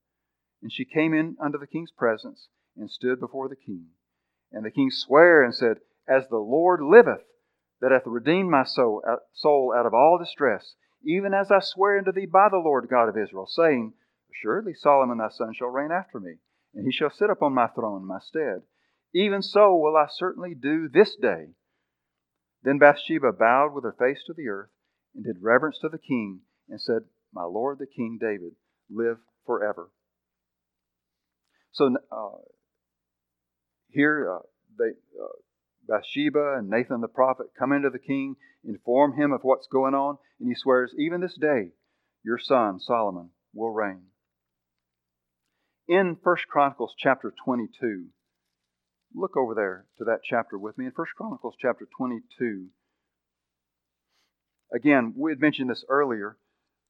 And 0.63 0.73
she 0.73 0.85
came 0.85 1.13
in 1.13 1.37
unto 1.39 1.59
the 1.59 1.67
king's 1.67 1.91
presence 1.91 2.47
and 2.75 2.89
stood 2.89 3.19
before 3.19 3.47
the 3.47 3.55
king. 3.55 3.89
And 4.51 4.65
the 4.65 4.71
king 4.71 4.89
sware 4.89 5.43
and 5.43 5.53
said, 5.53 5.77
As 6.07 6.27
the 6.29 6.37
Lord 6.37 6.81
liveth, 6.81 7.25
that 7.79 7.91
hath 7.91 8.07
redeemed 8.07 8.49
my 8.49 8.63
soul, 8.63 9.03
uh, 9.07 9.17
soul 9.33 9.71
out 9.77 9.85
of 9.85 9.93
all 9.93 10.17
distress, 10.17 10.73
even 11.03 11.35
as 11.35 11.51
I 11.51 11.59
swear 11.59 11.99
unto 11.99 12.11
thee 12.11 12.25
by 12.25 12.47
the 12.49 12.57
Lord 12.57 12.87
God 12.89 13.07
of 13.07 13.17
Israel, 13.17 13.45
saying, 13.45 13.93
Assuredly 14.35 14.73
Solomon 14.73 15.17
thy 15.17 15.29
son 15.29 15.53
shall 15.53 15.69
reign 15.69 15.91
after 15.91 16.19
me, 16.19 16.39
and 16.73 16.85
he 16.85 16.91
shall 16.91 17.09
sit 17.09 17.29
upon 17.29 17.53
my 17.53 17.67
throne 17.67 18.01
in 18.01 18.07
my 18.07 18.19
stead. 18.19 18.63
Even 19.13 19.41
so 19.41 19.75
will 19.75 19.95
I 19.95 20.07
certainly 20.09 20.53
do 20.53 20.89
this 20.89 21.15
day. 21.15 21.53
Then 22.61 22.77
Bathsheba 22.77 23.31
bowed 23.31 23.73
with 23.73 23.85
her 23.85 23.95
face 23.97 24.23
to 24.25 24.33
the 24.33 24.49
earth 24.49 24.71
and 25.13 25.23
did 25.23 25.41
reverence 25.41 25.79
to 25.79 25.89
the 25.89 25.97
king 25.97 26.41
and 26.67 26.81
said, 26.81 27.03
My 27.31 27.43
lord 27.43 27.79
the 27.79 27.87
king 27.87 28.17
David, 28.19 28.55
live 28.89 29.19
forever. 29.45 29.89
So 31.71 31.95
uh, 32.11 32.37
here, 33.89 34.33
uh, 34.33 34.39
they, 34.77 34.91
uh, 35.21 35.27
Bathsheba 35.87 36.57
and 36.57 36.69
Nathan 36.69 37.01
the 37.01 37.07
prophet 37.07 37.47
come 37.57 37.71
into 37.71 37.89
the 37.89 37.99
king, 37.99 38.35
inform 38.65 39.15
him 39.15 39.31
of 39.31 39.43
what's 39.43 39.67
going 39.67 39.93
on, 39.93 40.17
and 40.39 40.49
he 40.49 40.55
swears, 40.55 40.93
Even 40.97 41.21
this 41.21 41.35
day, 41.35 41.71
your 42.23 42.39
son 42.39 42.79
Solomon 42.79 43.29
will 43.53 43.71
reign. 43.71 44.07
In 45.87 46.17
1 46.23 46.35
Chronicles 46.49 46.95
chapter 46.97 47.31
22, 47.45 48.07
look 49.13 49.37
over 49.37 49.53
there 49.53 49.85
to 49.99 50.05
that 50.05 50.21
chapter 50.23 50.57
with 50.57 50.77
me. 50.77 50.85
In 50.85 50.91
1 50.95 51.07
Chronicles 51.15 51.53
chapter 51.61 51.87
22, 51.97 52.67
again, 54.73 55.13
we 55.15 55.31
had 55.31 55.39
mentioned 55.39 55.69
this 55.69 55.85
earlier, 55.87 56.37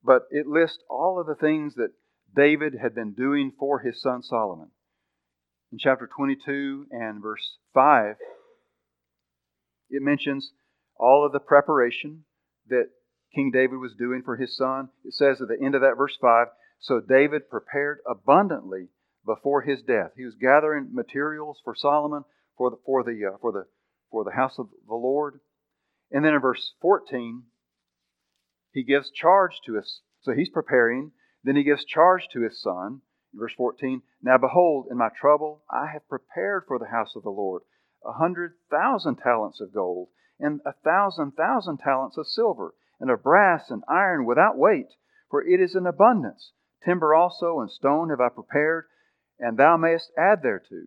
but 0.01 0.27
it 0.31 0.47
lists 0.47 0.79
all 0.89 1.19
of 1.19 1.27
the 1.27 1.35
things 1.35 1.75
that 1.75 1.91
David 2.33 2.75
had 2.81 2.95
been 2.95 3.13
doing 3.13 3.51
for 3.59 3.79
his 3.79 4.01
son 4.01 4.23
Solomon. 4.23 4.71
In 5.73 5.77
chapter 5.77 6.07
22 6.15 6.87
and 6.91 7.21
verse 7.21 7.57
5, 7.73 8.15
it 9.89 10.01
mentions 10.01 10.51
all 10.97 11.25
of 11.25 11.33
the 11.33 11.39
preparation 11.39 12.23
that 12.69 12.89
King 13.33 13.51
David 13.51 13.77
was 13.77 13.93
doing 13.99 14.21
for 14.23 14.37
his 14.37 14.55
son. 14.55 14.87
It 15.03 15.13
says 15.13 15.41
at 15.41 15.49
the 15.49 15.61
end 15.61 15.75
of 15.75 15.81
that 15.81 15.97
verse 15.97 16.17
5 16.21 16.47
So 16.79 16.99
David 16.99 17.49
prepared 17.49 17.99
abundantly 18.09 18.89
before 19.25 19.61
his 19.61 19.81
death. 19.81 20.11
He 20.15 20.25
was 20.25 20.35
gathering 20.35 20.89
materials 20.91 21.59
for 21.63 21.75
Solomon 21.75 22.23
for 22.57 22.69
the, 22.69 22.77
for 22.85 23.03
the, 23.03 23.33
uh, 23.33 23.37
for 23.41 23.51
the, 23.51 23.65
for 24.11 24.23
the 24.23 24.31
house 24.31 24.59
of 24.59 24.69
the 24.87 24.95
Lord. 24.95 25.39
And 26.11 26.23
then 26.23 26.33
in 26.33 26.41
verse 26.41 26.73
14, 26.81 27.43
he 28.71 28.83
gives 28.83 29.09
charge 29.09 29.59
to 29.65 29.77
us. 29.77 30.01
So 30.21 30.33
he's 30.33 30.49
preparing. 30.49 31.11
Then 31.43 31.55
he 31.55 31.63
gives 31.63 31.85
charge 31.85 32.27
to 32.33 32.41
his 32.41 32.61
son. 32.61 33.01
In 33.33 33.39
verse 33.39 33.53
14, 33.57 34.01
Now 34.21 34.37
behold, 34.37 34.87
in 34.91 34.97
my 34.97 35.09
trouble 35.19 35.63
I 35.69 35.87
have 35.91 36.07
prepared 36.07 36.65
for 36.67 36.77
the 36.77 36.87
house 36.87 37.15
of 37.15 37.23
the 37.23 37.29
Lord 37.29 37.63
a 38.05 38.13
hundred 38.13 38.53
thousand 38.69 39.15
talents 39.15 39.59
of 39.59 39.73
gold, 39.73 40.09
and 40.39 40.61
a 40.65 40.73
thousand 40.73 41.31
thousand 41.31 41.77
talents 41.77 42.17
of 42.17 42.27
silver, 42.27 42.75
and 42.99 43.09
of 43.09 43.23
brass 43.23 43.71
and 43.71 43.83
iron 43.87 44.25
without 44.25 44.57
weight, 44.57 44.93
for 45.29 45.43
it 45.43 45.59
is 45.59 45.75
in 45.75 45.87
abundance. 45.87 46.51
Timber 46.85 47.15
also 47.15 47.59
and 47.59 47.69
stone 47.69 48.09
have 48.09 48.21
I 48.21 48.29
prepared, 48.29 48.85
and 49.39 49.57
thou 49.57 49.75
mayest 49.75 50.11
add 50.17 50.43
thereto. 50.43 50.85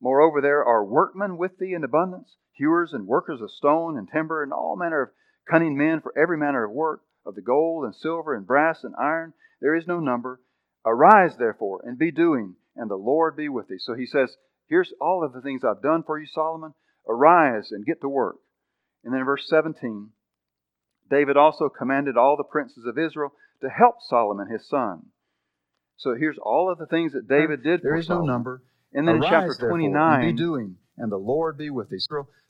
Moreover, 0.00 0.40
there 0.40 0.64
are 0.64 0.84
workmen 0.84 1.38
with 1.38 1.58
thee 1.58 1.72
in 1.72 1.84
abundance, 1.84 2.36
hewers 2.52 2.92
and 2.92 3.06
workers 3.06 3.40
of 3.40 3.50
stone 3.50 3.96
and 3.96 4.08
timber, 4.10 4.42
and 4.42 4.52
all 4.52 4.76
manner 4.76 5.02
of 5.02 5.10
cunning 5.48 5.76
men 5.76 6.00
for 6.00 6.12
every 6.18 6.36
manner 6.36 6.64
of 6.64 6.72
work, 6.72 7.02
of 7.24 7.34
the 7.34 7.42
gold 7.42 7.84
and 7.84 7.94
silver 7.94 8.34
and 8.34 8.46
brass 8.46 8.84
and 8.84 8.94
iron. 8.96 9.32
There 9.60 9.74
is 9.74 9.86
no 9.86 10.00
number. 10.00 10.40
Arise, 10.84 11.36
therefore, 11.36 11.82
and 11.84 11.98
be 11.98 12.10
doing, 12.10 12.56
and 12.76 12.90
the 12.90 12.96
Lord 12.96 13.36
be 13.36 13.48
with 13.48 13.68
thee. 13.68 13.78
So 13.78 13.94
he 13.94 14.06
says, 14.06 14.36
Here's 14.68 14.92
all 15.00 15.24
of 15.24 15.32
the 15.32 15.40
things 15.40 15.62
I've 15.64 15.82
done 15.82 16.02
for 16.02 16.18
you, 16.18 16.26
Solomon. 16.26 16.74
Arise 17.08 17.70
and 17.70 17.86
get 17.86 18.00
to 18.02 18.08
work. 18.08 18.36
And 19.02 19.12
then 19.12 19.20
in 19.20 19.26
verse 19.26 19.46
17, 19.48 20.10
David 21.10 21.36
also 21.36 21.68
commanded 21.68 22.16
all 22.16 22.36
the 22.36 22.44
princes 22.44 22.84
of 22.86 22.98
Israel 22.98 23.32
to 23.62 23.68
help 23.68 23.96
Solomon 24.00 24.48
his 24.48 24.68
son. 24.68 25.06
So 25.98 26.14
here's 26.14 26.38
all 26.38 26.70
of 26.70 26.78
the 26.78 26.86
things 26.86 27.12
that 27.12 27.28
David 27.28 27.62
did 27.64 27.82
there 27.82 27.92
for 27.92 27.96
is 27.98 28.06
Solomon. 28.06 28.26
no 28.26 28.32
number. 28.32 28.62
And 28.92 29.06
then 29.06 29.16
Arise, 29.16 29.24
in 29.24 29.48
chapter 29.50 29.68
29, 29.68 30.20
be 30.26 30.32
doing, 30.32 30.76
and 30.96 31.12
the 31.12 31.18
Lord 31.18 31.58
be 31.58 31.70
with 31.70 31.90
thee. 31.90 31.98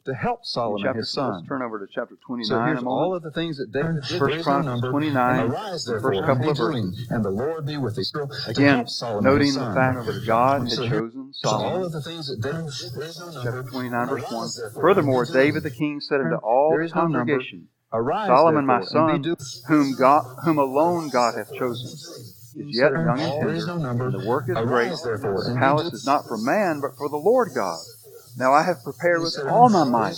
To 0.05 0.15
help 0.15 0.45
Solomon 0.45 0.85
chapter, 0.85 1.01
his 1.01 1.11
son. 1.13 1.33
Let's 1.35 1.49
turn 1.49 1.63
over 1.63 1.79
to 1.81 1.87
chapter 1.93 2.15
29 2.27 2.45
So 2.47 2.65
here's 2.65 2.83
all 2.85 3.15
of 3.15 3.23
the 3.23 3.31
things 3.31 3.57
that 3.57 3.73
David 3.73 4.03
did. 4.09 4.19
First 4.19 4.37
is 4.37 4.47
no 4.47 4.53
Chronicles 4.53 4.91
29, 4.91 5.41
And 5.41 5.53
arise, 5.53 5.85
the 5.85 6.01
first 6.01 6.21
couple 6.25 6.51
of 6.51 6.57
verses. 6.57 7.07
and 7.11 7.25
the 7.25 7.31
Lord 7.31 7.67
be 7.67 7.77
with 7.79 7.97
thee. 7.97 8.05
To 8.13 8.29
Again, 8.49 8.87
Solomon 8.87 9.25
noting 9.25 9.55
the 9.55 9.73
fact 9.75 10.07
that 10.07 10.25
God 10.27 10.61
had 10.63 10.71
So 10.71 10.89
chosen 10.89 11.31
So 11.33 11.49
all 11.49 11.85
of 11.85 11.93
the 11.93 12.03
things 12.03 12.29
that 12.29 12.41
David 12.41 12.71
there 12.95 13.09
is 13.09 13.19
no 13.19 13.31
number. 13.31 13.43
Chapter 13.45 13.63
29, 13.71 14.09
verse 14.09 14.31
1. 14.31 14.49
Furthermore, 14.81 15.23
and 15.23 15.29
be 15.29 15.33
doing, 15.33 15.45
David 15.47 15.63
the 15.65 15.71
king 15.71 16.01
said 16.01 16.21
unto 16.21 16.37
all 16.37 16.77
the 16.77 16.85
is 16.85 16.95
no 16.95 17.07
number. 17.07 17.25
congregation, 17.33 17.69
Arise, 17.93 18.29
Solomon 18.29 18.67
my 18.67 18.83
son, 18.83 19.25
whom 19.67 19.95
God, 19.99 20.37
whom 20.45 20.59
alone 20.59 21.09
God 21.09 21.35
hath 21.37 21.53
chosen, 21.55 21.91
is 22.59 22.77
yet 22.77 22.93
young 22.93 23.21
and 23.21 23.49
There 23.49 23.55
is 23.55 23.67
no 23.67 23.79
tender, 23.79 24.07
and 24.07 24.15
the 24.15 24.27
work 24.27 24.49
is 24.49 24.57
great. 24.67 24.93
therefore, 25.05 25.45
the 25.45 25.57
palace 25.59 25.93
is 25.93 26.07
not 26.07 26.27
for 26.27 26.37
man, 26.37 26.81
but 26.81 26.97
for 26.97 27.09
the 27.09 27.17
Lord 27.17 27.51
God. 27.55 27.79
Now 28.37 28.53
I 28.53 28.63
have 28.63 28.85
prepared 28.85 29.23
with 29.23 29.37
all 29.49 29.69
my 29.69 29.85
might 29.85 30.15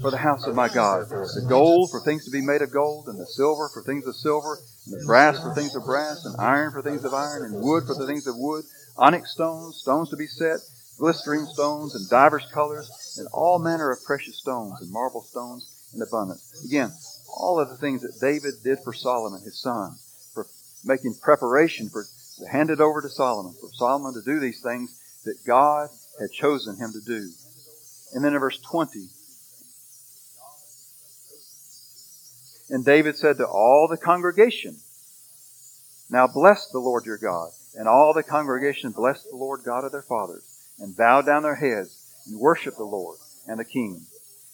for 0.00 0.10
the 0.10 0.18
house 0.18 0.46
of 0.46 0.54
my 0.54 0.68
God. 0.68 1.08
the 1.08 1.46
gold 1.48 1.90
for 1.90 2.00
things 2.00 2.24
to 2.24 2.30
be 2.30 2.44
made 2.44 2.60
of 2.60 2.70
gold, 2.70 3.08
and 3.08 3.18
the 3.18 3.26
silver 3.26 3.68
for 3.72 3.82
things 3.82 4.06
of 4.06 4.16
silver, 4.16 4.58
and 4.86 5.00
the 5.00 5.06
brass 5.06 5.40
for 5.42 5.54
things 5.54 5.74
of 5.74 5.84
brass, 5.84 6.24
and 6.24 6.36
iron 6.38 6.72
for 6.72 6.82
things 6.82 7.04
of 7.04 7.14
iron, 7.14 7.44
and 7.44 7.62
wood 7.62 7.84
for 7.84 7.94
the 7.94 8.06
things 8.06 8.26
of 8.26 8.36
wood, 8.36 8.64
onyx 8.96 9.32
stones, 9.32 9.76
stones 9.76 10.10
to 10.10 10.16
be 10.16 10.26
set, 10.26 10.60
glistering 10.98 11.46
stones, 11.46 11.94
and 11.94 12.08
divers 12.10 12.46
colors, 12.52 13.16
and 13.18 13.26
all 13.32 13.58
manner 13.58 13.90
of 13.90 14.04
precious 14.04 14.38
stones, 14.38 14.80
and 14.80 14.90
marble 14.92 15.22
stones 15.22 15.90
in 15.94 16.02
abundance. 16.02 16.64
Again, 16.66 16.92
all 17.28 17.58
of 17.58 17.70
the 17.70 17.76
things 17.78 18.02
that 18.02 18.20
David 18.20 18.54
did 18.62 18.78
for 18.84 18.92
Solomon, 18.92 19.40
his 19.42 19.60
son, 19.60 19.96
making 20.84 21.14
preparation 21.22 21.88
for 21.88 22.04
to 22.38 22.46
hand 22.46 22.70
it 22.70 22.80
over 22.80 23.02
to 23.02 23.08
Solomon, 23.08 23.54
for 23.60 23.68
Solomon 23.74 24.14
to 24.14 24.22
do 24.22 24.40
these 24.40 24.60
things 24.62 24.98
that 25.24 25.44
God 25.46 25.88
had 26.18 26.32
chosen 26.32 26.76
him 26.76 26.92
to 26.92 27.00
do. 27.00 27.28
And 28.14 28.24
then 28.24 28.34
in 28.34 28.40
verse 28.40 28.58
20, 28.58 29.06
and 32.70 32.84
David 32.84 33.16
said 33.16 33.36
to 33.38 33.46
all 33.46 33.86
the 33.88 33.98
congregation, 33.98 34.76
Now 36.10 36.26
bless 36.26 36.68
the 36.70 36.78
Lord 36.78 37.04
your 37.04 37.18
God. 37.18 37.50
And 37.74 37.88
all 37.88 38.12
the 38.12 38.22
congregation 38.22 38.92
blessed 38.92 39.30
the 39.30 39.36
Lord 39.36 39.60
God 39.64 39.84
of 39.84 39.92
their 39.92 40.02
fathers, 40.02 40.44
and 40.78 40.96
bowed 40.96 41.24
down 41.24 41.42
their 41.42 41.54
heads, 41.54 42.24
and 42.26 42.38
worshiped 42.38 42.76
the 42.76 42.84
Lord 42.84 43.18
and 43.46 43.58
the 43.58 43.64
king. 43.64 44.02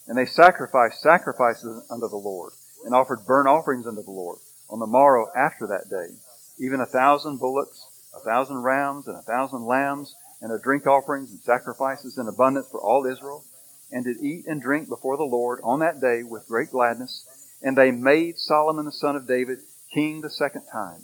And 0.07 0.17
they 0.17 0.25
sacrificed 0.25 1.01
sacrifices 1.01 1.85
unto 1.91 2.07
the 2.07 2.15
Lord, 2.15 2.53
and 2.85 2.95
offered 2.95 3.25
burnt 3.25 3.49
offerings 3.49 3.85
unto 3.87 4.01
the 4.01 4.11
Lord 4.11 4.39
on 4.69 4.79
the 4.79 4.87
morrow 4.87 5.27
after 5.35 5.67
that 5.67 5.89
day, 5.89 6.15
even 6.59 6.81
a 6.81 6.85
thousand 6.85 7.39
bullocks, 7.39 7.85
a 8.15 8.19
thousand 8.19 8.63
rams, 8.63 9.07
and 9.07 9.17
a 9.17 9.21
thousand 9.21 9.65
lambs, 9.65 10.15
and 10.41 10.51
of 10.51 10.63
drink 10.63 10.87
offerings 10.87 11.31
and 11.31 11.39
sacrifices 11.39 12.17
in 12.17 12.27
abundance 12.27 12.67
for 12.69 12.81
all 12.81 13.05
Israel, 13.05 13.43
and 13.91 14.05
did 14.05 14.17
eat 14.21 14.45
and 14.47 14.61
drink 14.61 14.87
before 14.87 15.17
the 15.17 15.23
Lord 15.23 15.59
on 15.63 15.79
that 15.79 15.99
day 15.99 16.23
with 16.23 16.47
great 16.47 16.71
gladness. 16.71 17.25
And 17.61 17.77
they 17.77 17.91
made 17.91 18.37
Solomon 18.37 18.85
the 18.85 18.91
son 18.91 19.15
of 19.15 19.27
David 19.27 19.59
king 19.93 20.21
the 20.21 20.29
second 20.29 20.63
time. 20.71 21.01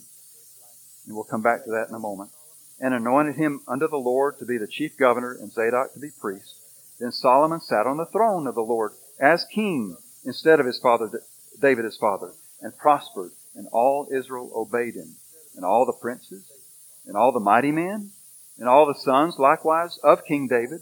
And 1.06 1.16
we'll 1.16 1.26
come 1.26 1.42
back 1.42 1.66
to 1.66 1.72
that 1.72 1.88
in 1.90 1.96
a 1.96 2.00
moment. 2.00 2.32
And 2.80 2.94
anointed 2.94 3.36
him 3.36 3.62
unto 3.68 3.88
the 3.88 3.98
Lord 3.98 4.38
to 4.40 4.46
be 4.46 4.58
the 4.58 4.68
chief 4.68 4.98
governor, 4.98 5.34
and 5.34 5.52
Zadok 5.52 5.94
to 5.94 6.00
be 6.00 6.10
priest. 6.20 6.56
Then 7.00 7.12
Solomon 7.12 7.60
sat 7.62 7.88
on 7.88 7.98
the 7.98 8.06
throne 8.06 8.48
of 8.48 8.56
the 8.56 8.62
Lord 8.62 8.92
as 9.20 9.46
king 9.46 9.98
instead 10.24 10.60
of 10.60 10.66
his 10.66 10.80
father 10.80 11.10
David 11.60 11.86
his 11.86 11.98
father, 11.98 12.34
and 12.62 12.78
prospered, 12.78 13.32
and 13.56 13.68
all 13.72 14.08
Israel 14.12 14.52
obeyed 14.56 14.96
him, 14.96 15.16
and 15.56 15.66
all 15.66 15.86
the 15.86 15.94
princes, 15.94 16.52
and 17.06 17.16
all 17.16 17.32
the 17.32 17.40
mighty 17.40 17.72
men, 17.72 18.12
and 18.58 18.68
all 18.70 18.86
the 18.86 19.00
sons 19.00 19.38
likewise 19.38 19.98
of 20.04 20.26
King 20.26 20.48
David 20.48 20.82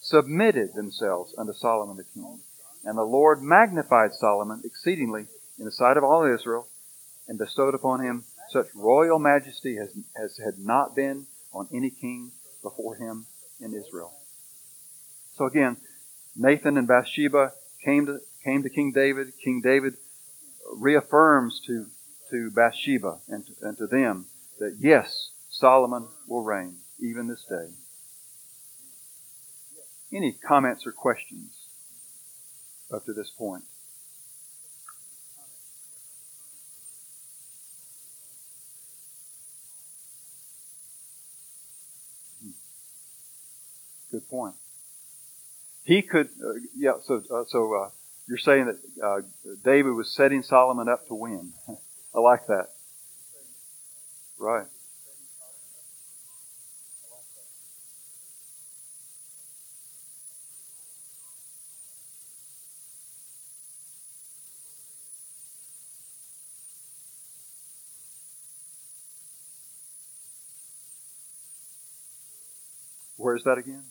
submitted 0.00 0.74
themselves 0.74 1.34
unto 1.36 1.52
Solomon 1.52 1.96
the 1.96 2.04
king. 2.04 2.40
And 2.84 2.96
the 2.96 3.02
Lord 3.02 3.42
magnified 3.42 4.14
Solomon 4.14 4.62
exceedingly 4.64 5.26
in 5.58 5.64
the 5.66 5.72
sight 5.72 5.96
of 5.96 6.04
all 6.04 6.24
Israel, 6.24 6.66
and 7.28 7.38
bestowed 7.38 7.74
upon 7.74 8.00
him 8.00 8.24
such 8.50 8.66
royal 8.74 9.18
majesty 9.18 9.78
as, 9.78 9.90
as 10.20 10.38
had 10.44 10.58
not 10.58 10.96
been 10.96 11.26
on 11.52 11.68
any 11.72 11.90
king 11.90 12.32
before 12.62 12.96
him 12.96 13.26
in 13.60 13.74
Israel. 13.74 14.12
So 15.36 15.46
again, 15.46 15.76
Nathan 16.34 16.76
and 16.76 16.88
Bathsheba 16.88 17.52
came 17.84 18.06
to, 18.06 18.18
came 18.44 18.62
to 18.62 18.70
King 18.70 18.92
David. 18.92 19.32
King 19.42 19.60
David 19.62 19.94
reaffirms 20.72 21.60
to, 21.66 21.86
to 22.30 22.50
Bathsheba 22.50 23.18
and 23.28 23.44
to, 23.46 23.52
and 23.62 23.78
to 23.78 23.86
them 23.86 24.26
that, 24.58 24.76
yes, 24.78 25.30
Solomon 25.50 26.08
will 26.28 26.42
reign 26.42 26.76
even 27.00 27.28
this 27.28 27.44
day. 27.48 27.68
Any 30.12 30.32
comments 30.32 30.86
or 30.86 30.92
questions 30.92 31.52
up 32.92 33.04
to 33.04 33.12
this 33.12 33.30
point? 33.30 33.64
Hmm. 42.42 42.50
Good 44.10 44.28
point. 44.28 44.54
He 45.84 46.02
could, 46.02 46.28
uh, 46.44 46.52
yeah. 46.76 46.92
So, 47.04 47.22
uh, 47.32 47.44
so 47.48 47.74
uh, 47.74 47.90
you're 48.28 48.38
saying 48.38 48.66
that 48.66 48.78
uh, 49.04 49.20
David 49.64 49.92
was 49.92 50.14
setting 50.14 50.42
Solomon 50.42 50.88
up 50.88 51.06
to 51.08 51.14
win. 51.14 51.52
I 52.14 52.20
like 52.20 52.46
that. 52.46 52.66
Right. 54.38 54.66
Where's 73.16 73.44
that 73.44 73.58
again? 73.58 73.82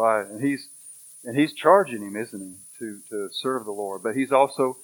Right, 0.00 0.26
and 0.26 0.42
he's 0.42 0.66
and 1.24 1.36
he's 1.36 1.52
charging 1.52 2.00
him, 2.00 2.16
isn't 2.16 2.40
he, 2.40 2.54
to 2.78 3.00
to 3.10 3.28
serve 3.32 3.66
the 3.66 3.70
Lord? 3.70 4.02
But 4.02 4.16
he's 4.16 4.32
also 4.32 4.78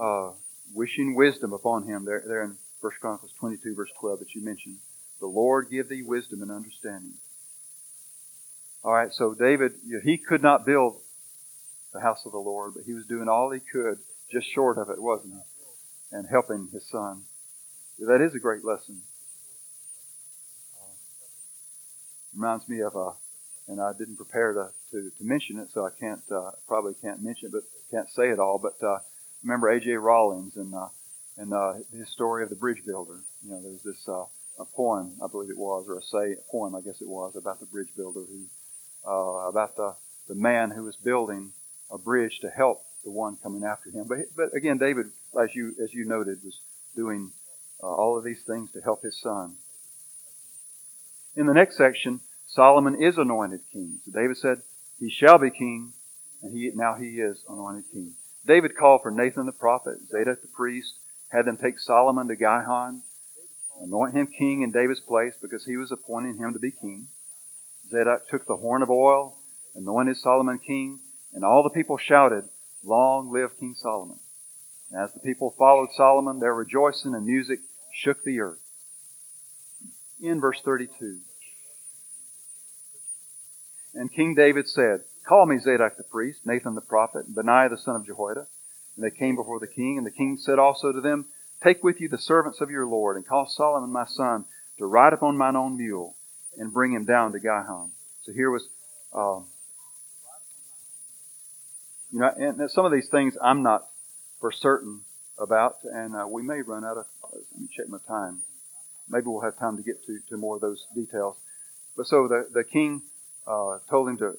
uh, 0.00 0.30
wishing 0.72 1.16
wisdom 1.16 1.52
upon 1.52 1.88
him. 1.88 2.04
There, 2.04 2.22
there 2.24 2.44
in 2.44 2.56
First 2.80 3.00
Chronicles 3.00 3.32
twenty-two, 3.40 3.74
verse 3.74 3.90
twelve, 3.98 4.20
that 4.20 4.32
you 4.32 4.44
mentioned. 4.44 4.76
The 5.18 5.26
Lord 5.26 5.70
give 5.72 5.88
thee 5.88 6.02
wisdom 6.02 6.40
and 6.42 6.52
understanding. 6.52 7.14
All 8.84 8.92
right, 8.92 9.12
so 9.12 9.34
David, 9.34 9.72
he 10.04 10.16
could 10.16 10.40
not 10.40 10.64
build 10.64 11.00
the 11.92 12.00
house 12.00 12.24
of 12.24 12.30
the 12.30 12.38
Lord, 12.38 12.74
but 12.76 12.84
he 12.84 12.94
was 12.94 13.06
doing 13.06 13.28
all 13.28 13.50
he 13.50 13.58
could, 13.58 13.98
just 14.30 14.46
short 14.46 14.78
of 14.78 14.88
it, 14.88 15.02
wasn't 15.02 15.34
he? 15.34 16.16
And 16.16 16.28
helping 16.30 16.68
his 16.72 16.88
son. 16.88 17.22
That 17.98 18.20
is 18.20 18.36
a 18.36 18.38
great 18.38 18.64
lesson. 18.64 19.02
Uh, 20.80 20.94
reminds 22.36 22.68
me 22.68 22.82
of 22.82 22.94
a 22.94 23.10
and 23.70 23.80
I 23.80 23.92
didn't 23.96 24.16
prepare 24.16 24.52
to, 24.52 24.70
to, 24.90 25.10
to 25.16 25.24
mention 25.24 25.58
it, 25.58 25.68
so 25.72 25.86
I 25.86 25.90
can't 25.98 26.22
uh, 26.30 26.50
probably 26.66 26.94
can't 27.00 27.22
mention 27.22 27.46
it, 27.48 27.52
but 27.52 27.62
can't 27.90 28.10
say 28.10 28.28
it 28.30 28.40
all. 28.40 28.58
But 28.58 28.84
uh, 28.84 28.98
remember 29.44 29.68
A.J. 29.70 29.92
Rawlings 29.92 30.56
and 30.56 30.74
uh, 30.74 30.88
and 31.38 31.54
uh, 31.54 31.74
his 31.96 32.08
story 32.10 32.42
of 32.42 32.50
the 32.50 32.56
bridge 32.56 32.84
builder. 32.84 33.20
You 33.44 33.52
know, 33.52 33.62
there's 33.62 33.82
this 33.82 34.08
uh, 34.08 34.24
a 34.58 34.64
poem, 34.74 35.12
I 35.24 35.28
believe 35.28 35.50
it 35.50 35.58
was, 35.58 35.86
or 35.88 35.98
a 35.98 36.02
say 36.02 36.32
a 36.32 36.50
poem, 36.50 36.74
I 36.74 36.80
guess 36.80 37.00
it 37.00 37.08
was, 37.08 37.36
about 37.36 37.60
the 37.60 37.66
bridge 37.66 37.88
builder 37.96 38.20
who 38.20 38.44
uh, 39.08 39.48
about 39.48 39.76
the 39.76 39.94
the 40.28 40.34
man 40.34 40.70
who 40.70 40.84
was 40.84 40.96
building 40.96 41.52
a 41.90 41.98
bridge 41.98 42.40
to 42.40 42.50
help 42.50 42.82
the 43.04 43.10
one 43.10 43.36
coming 43.36 43.64
after 43.64 43.90
him. 43.90 44.06
But 44.08 44.18
but 44.36 44.54
again, 44.54 44.78
David, 44.78 45.06
as 45.40 45.54
you 45.54 45.74
as 45.82 45.94
you 45.94 46.04
noted, 46.04 46.38
was 46.44 46.58
doing 46.96 47.30
uh, 47.82 47.86
all 47.86 48.18
of 48.18 48.24
these 48.24 48.42
things 48.42 48.72
to 48.72 48.80
help 48.80 49.02
his 49.02 49.18
son. 49.20 49.54
In 51.36 51.46
the 51.46 51.54
next 51.54 51.76
section, 51.76 52.20
Solomon 52.50 53.00
is 53.00 53.16
anointed 53.16 53.60
king. 53.72 54.00
So 54.04 54.10
David 54.10 54.36
said, 54.36 54.58
He 54.98 55.08
shall 55.08 55.38
be 55.38 55.50
king, 55.50 55.92
and 56.42 56.52
he 56.52 56.72
now 56.74 56.96
he 56.96 57.20
is 57.20 57.44
anointed 57.48 57.84
king. 57.92 58.14
David 58.44 58.76
called 58.76 59.02
for 59.02 59.12
Nathan 59.12 59.46
the 59.46 59.52
prophet, 59.52 59.98
Zadok 60.10 60.42
the 60.42 60.48
priest, 60.48 60.94
had 61.30 61.44
them 61.46 61.56
take 61.56 61.78
Solomon 61.78 62.26
to 62.26 62.34
Gihon, 62.34 63.02
anoint 63.80 64.16
him 64.16 64.26
king 64.26 64.62
in 64.62 64.72
David's 64.72 65.00
place 65.00 65.34
because 65.40 65.64
he 65.64 65.76
was 65.76 65.92
appointing 65.92 66.38
him 66.38 66.52
to 66.52 66.58
be 66.58 66.72
king. 66.72 67.06
Zadok 67.88 68.28
took 68.28 68.46
the 68.46 68.56
horn 68.56 68.82
of 68.82 68.90
oil, 68.90 69.38
anointed 69.76 70.16
Solomon 70.16 70.58
king, 70.58 70.98
and 71.32 71.44
all 71.44 71.62
the 71.62 71.70
people 71.70 71.98
shouted, 71.98 72.44
Long 72.82 73.30
live 73.30 73.56
King 73.60 73.76
Solomon. 73.78 74.18
And 74.90 75.00
as 75.00 75.12
the 75.12 75.20
people 75.20 75.54
followed 75.56 75.90
Solomon, 75.92 76.40
their 76.40 76.54
rejoicing 76.54 77.14
and 77.14 77.26
music 77.26 77.60
shook 77.92 78.24
the 78.24 78.40
earth. 78.40 78.58
In 80.20 80.40
verse 80.40 80.60
32. 80.64 81.20
And 83.94 84.12
King 84.12 84.34
David 84.34 84.68
said, 84.68 85.00
Call 85.26 85.46
me 85.46 85.58
Zadok 85.58 85.96
the 85.96 86.04
priest, 86.04 86.40
Nathan 86.44 86.74
the 86.74 86.80
prophet, 86.80 87.26
and 87.26 87.34
Benaiah 87.34 87.68
the 87.68 87.78
son 87.78 87.96
of 87.96 88.06
Jehoiada. 88.06 88.46
And 88.96 89.04
they 89.04 89.16
came 89.16 89.36
before 89.36 89.60
the 89.60 89.66
king, 89.66 89.96
and 89.98 90.06
the 90.06 90.10
king 90.10 90.36
said 90.38 90.58
also 90.58 90.92
to 90.92 91.00
them, 91.00 91.26
Take 91.62 91.84
with 91.84 92.00
you 92.00 92.08
the 92.08 92.18
servants 92.18 92.60
of 92.60 92.70
your 92.70 92.86
Lord, 92.86 93.16
and 93.16 93.26
cause 93.26 93.54
Solomon 93.54 93.92
my 93.92 94.06
son 94.06 94.46
to 94.78 94.86
ride 94.86 95.12
upon 95.12 95.36
mine 95.36 95.56
own 95.56 95.76
mule, 95.76 96.16
and 96.56 96.72
bring 96.72 96.92
him 96.92 97.04
down 97.04 97.32
to 97.32 97.38
Gihon. 97.38 97.90
So 98.22 98.32
here 98.32 98.50
was, 98.50 98.68
um, 99.12 99.46
you 102.10 102.20
know, 102.20 102.30
and 102.36 102.70
some 102.70 102.86
of 102.86 102.92
these 102.92 103.08
things 103.08 103.34
I'm 103.42 103.62
not 103.62 103.82
for 104.40 104.50
certain 104.50 105.02
about, 105.38 105.76
and 105.84 106.16
uh, 106.16 106.26
we 106.28 106.42
may 106.42 106.62
run 106.62 106.84
out 106.84 106.96
of. 106.96 107.06
Let 107.32 107.60
me 107.60 107.68
check 107.76 107.88
my 107.88 107.98
time. 108.08 108.40
Maybe 109.08 109.26
we'll 109.26 109.42
have 109.42 109.58
time 109.58 109.76
to 109.76 109.82
get 109.82 110.04
to, 110.06 110.18
to 110.30 110.36
more 110.36 110.56
of 110.56 110.62
those 110.62 110.86
details. 110.94 111.36
But 111.96 112.06
so 112.06 112.28
the, 112.28 112.48
the 112.52 112.64
king 112.64 113.02
uh, 113.46 113.78
told 113.88 114.08
him 114.08 114.18
to 114.18 114.34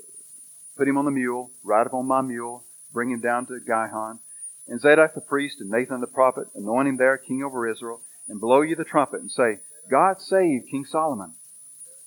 put 0.78 0.88
him 0.88 0.98
on 0.98 1.06
the 1.06 1.12
mule, 1.12 1.52
ride 1.64 1.88
upon 1.88 2.08
my 2.08 2.22
mule, 2.22 2.64
bring 2.94 3.12
him 3.12 3.22
down 3.22 3.46
to 3.48 3.60
Gihon. 3.60 4.20
And 4.68 4.80
Zadok 4.80 5.14
the 5.14 5.22
priest 5.22 5.58
and 5.60 5.70
Nathan 5.70 6.02
the 6.02 6.08
prophet 6.08 6.48
anoint 6.56 6.88
him 6.88 6.98
there 6.98 7.18
king 7.18 7.44
over 7.44 7.70
Israel, 7.70 8.02
and 8.28 8.40
blow 8.40 8.62
you 8.62 8.76
the 8.76 8.86
trumpet 8.86 9.22
and 9.22 9.32
say, 9.32 9.60
God 9.90 10.22
save 10.22 10.68
King 10.70 10.86
Solomon. 10.86 11.34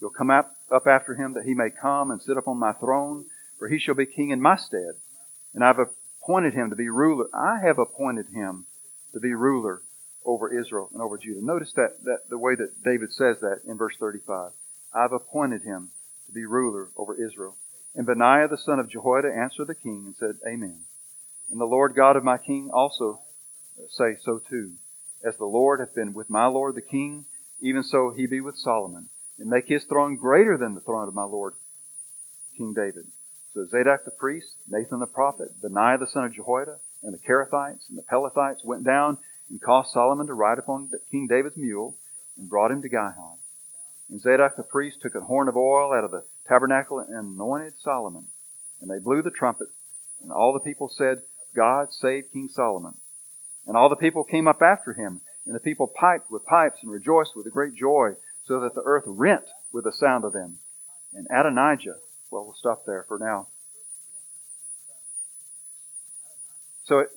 You'll 0.00 0.10
come 0.10 0.30
up, 0.30 0.50
up 0.70 0.86
after 0.86 1.14
him 1.14 1.34
that 1.34 1.44
he 1.44 1.54
may 1.54 1.70
come 1.70 2.10
and 2.10 2.22
sit 2.22 2.36
upon 2.36 2.58
my 2.58 2.72
throne, 2.72 3.26
for 3.58 3.68
he 3.68 3.78
shall 3.78 3.94
be 3.94 4.06
king 4.06 4.30
in 4.30 4.40
my 4.40 4.56
stead. 4.56 4.94
And 5.54 5.64
I've 5.64 5.78
appointed 5.78 6.54
him 6.54 6.70
to 6.70 6.76
be 6.76 6.88
ruler. 6.88 7.26
I 7.34 7.64
have 7.64 7.78
appointed 7.78 8.26
him 8.32 8.66
to 9.12 9.20
be 9.20 9.34
ruler 9.34 9.82
over 10.24 10.52
Israel 10.58 10.88
and 10.92 11.02
over 11.02 11.18
Judah. 11.18 11.44
Notice 11.44 11.72
that, 11.76 12.02
that 12.04 12.28
the 12.30 12.38
way 12.38 12.54
that 12.54 12.82
David 12.82 13.12
says 13.12 13.40
that 13.40 13.60
in 13.66 13.76
verse 13.76 13.96
35. 13.98 14.52
I've 14.94 15.12
appointed 15.12 15.62
him 15.62 15.90
be 16.34 16.44
ruler 16.44 16.90
over 16.96 17.14
Israel. 17.14 17.56
And 17.94 18.06
Benaiah 18.06 18.48
the 18.48 18.58
son 18.58 18.80
of 18.80 18.90
Jehoiada 18.90 19.28
answered 19.28 19.68
the 19.68 19.74
king 19.74 20.02
and 20.06 20.16
said, 20.16 20.36
Amen. 20.46 20.80
And 21.50 21.60
the 21.60 21.66
Lord 21.66 21.94
God 21.94 22.16
of 22.16 22.24
my 22.24 22.38
king 22.38 22.70
also 22.72 23.20
uh, 23.78 23.82
say 23.88 24.16
so 24.20 24.40
too. 24.40 24.74
As 25.24 25.36
the 25.38 25.44
Lord 25.44 25.80
hath 25.80 25.94
been 25.94 26.12
with 26.12 26.28
my 26.28 26.46
Lord 26.46 26.74
the 26.74 26.82
king, 26.82 27.24
even 27.60 27.82
so 27.82 28.12
he 28.14 28.26
be 28.26 28.40
with 28.40 28.56
Solomon, 28.56 29.08
and 29.38 29.48
make 29.48 29.68
his 29.68 29.84
throne 29.84 30.16
greater 30.16 30.58
than 30.58 30.74
the 30.74 30.80
throne 30.80 31.08
of 31.08 31.14
my 31.14 31.24
Lord 31.24 31.54
King 32.58 32.74
David. 32.74 33.06
So 33.54 33.64
Zadok 33.66 34.04
the 34.04 34.10
priest, 34.10 34.56
Nathan 34.68 34.98
the 34.98 35.06
prophet, 35.06 35.48
Benaiah 35.62 35.98
the 35.98 36.08
son 36.08 36.24
of 36.24 36.34
Jehoiada, 36.34 36.78
and 37.02 37.14
the 37.14 37.18
Cherethites 37.18 37.88
and 37.88 37.96
the 37.96 38.02
Pelethites 38.02 38.64
went 38.64 38.84
down 38.84 39.18
and 39.48 39.60
caused 39.60 39.92
Solomon 39.92 40.26
to 40.26 40.34
ride 40.34 40.58
upon 40.58 40.90
King 41.10 41.28
David's 41.28 41.56
mule 41.56 41.96
and 42.36 42.48
brought 42.48 42.72
him 42.72 42.82
to 42.82 42.88
Gihon. 42.88 43.38
And 44.08 44.20
Zadok 44.20 44.56
the 44.56 44.62
priest 44.62 44.98
took 45.00 45.14
a 45.14 45.20
horn 45.20 45.48
of 45.48 45.56
oil 45.56 45.92
out 45.92 46.04
of 46.04 46.10
the 46.10 46.24
tabernacle 46.46 46.98
and 46.98 47.34
anointed 47.34 47.74
Solomon. 47.78 48.26
And 48.80 48.90
they 48.90 49.02
blew 49.02 49.22
the 49.22 49.30
trumpet. 49.30 49.68
And 50.22 50.30
all 50.30 50.52
the 50.52 50.60
people 50.60 50.88
said, 50.88 51.22
God 51.54 51.92
save 51.92 52.32
King 52.32 52.48
Solomon. 52.52 52.94
And 53.66 53.76
all 53.76 53.88
the 53.88 53.96
people 53.96 54.24
came 54.24 54.46
up 54.46 54.60
after 54.60 54.92
him. 54.92 55.20
And 55.46 55.54
the 55.54 55.60
people 55.60 55.86
piped 55.86 56.30
with 56.30 56.44
pipes 56.44 56.78
and 56.82 56.90
rejoiced 56.90 57.32
with 57.36 57.46
a 57.46 57.50
great 57.50 57.74
joy, 57.74 58.12
so 58.44 58.60
that 58.60 58.74
the 58.74 58.82
earth 58.84 59.04
rent 59.06 59.44
with 59.72 59.84
the 59.84 59.92
sound 59.92 60.24
of 60.24 60.32
them. 60.32 60.58
And 61.12 61.26
Adonijah, 61.30 61.96
well, 62.30 62.44
we'll 62.44 62.54
stop 62.54 62.84
there 62.86 63.04
for 63.06 63.18
now. 63.18 63.48
So, 66.84 66.98
it, 66.98 67.08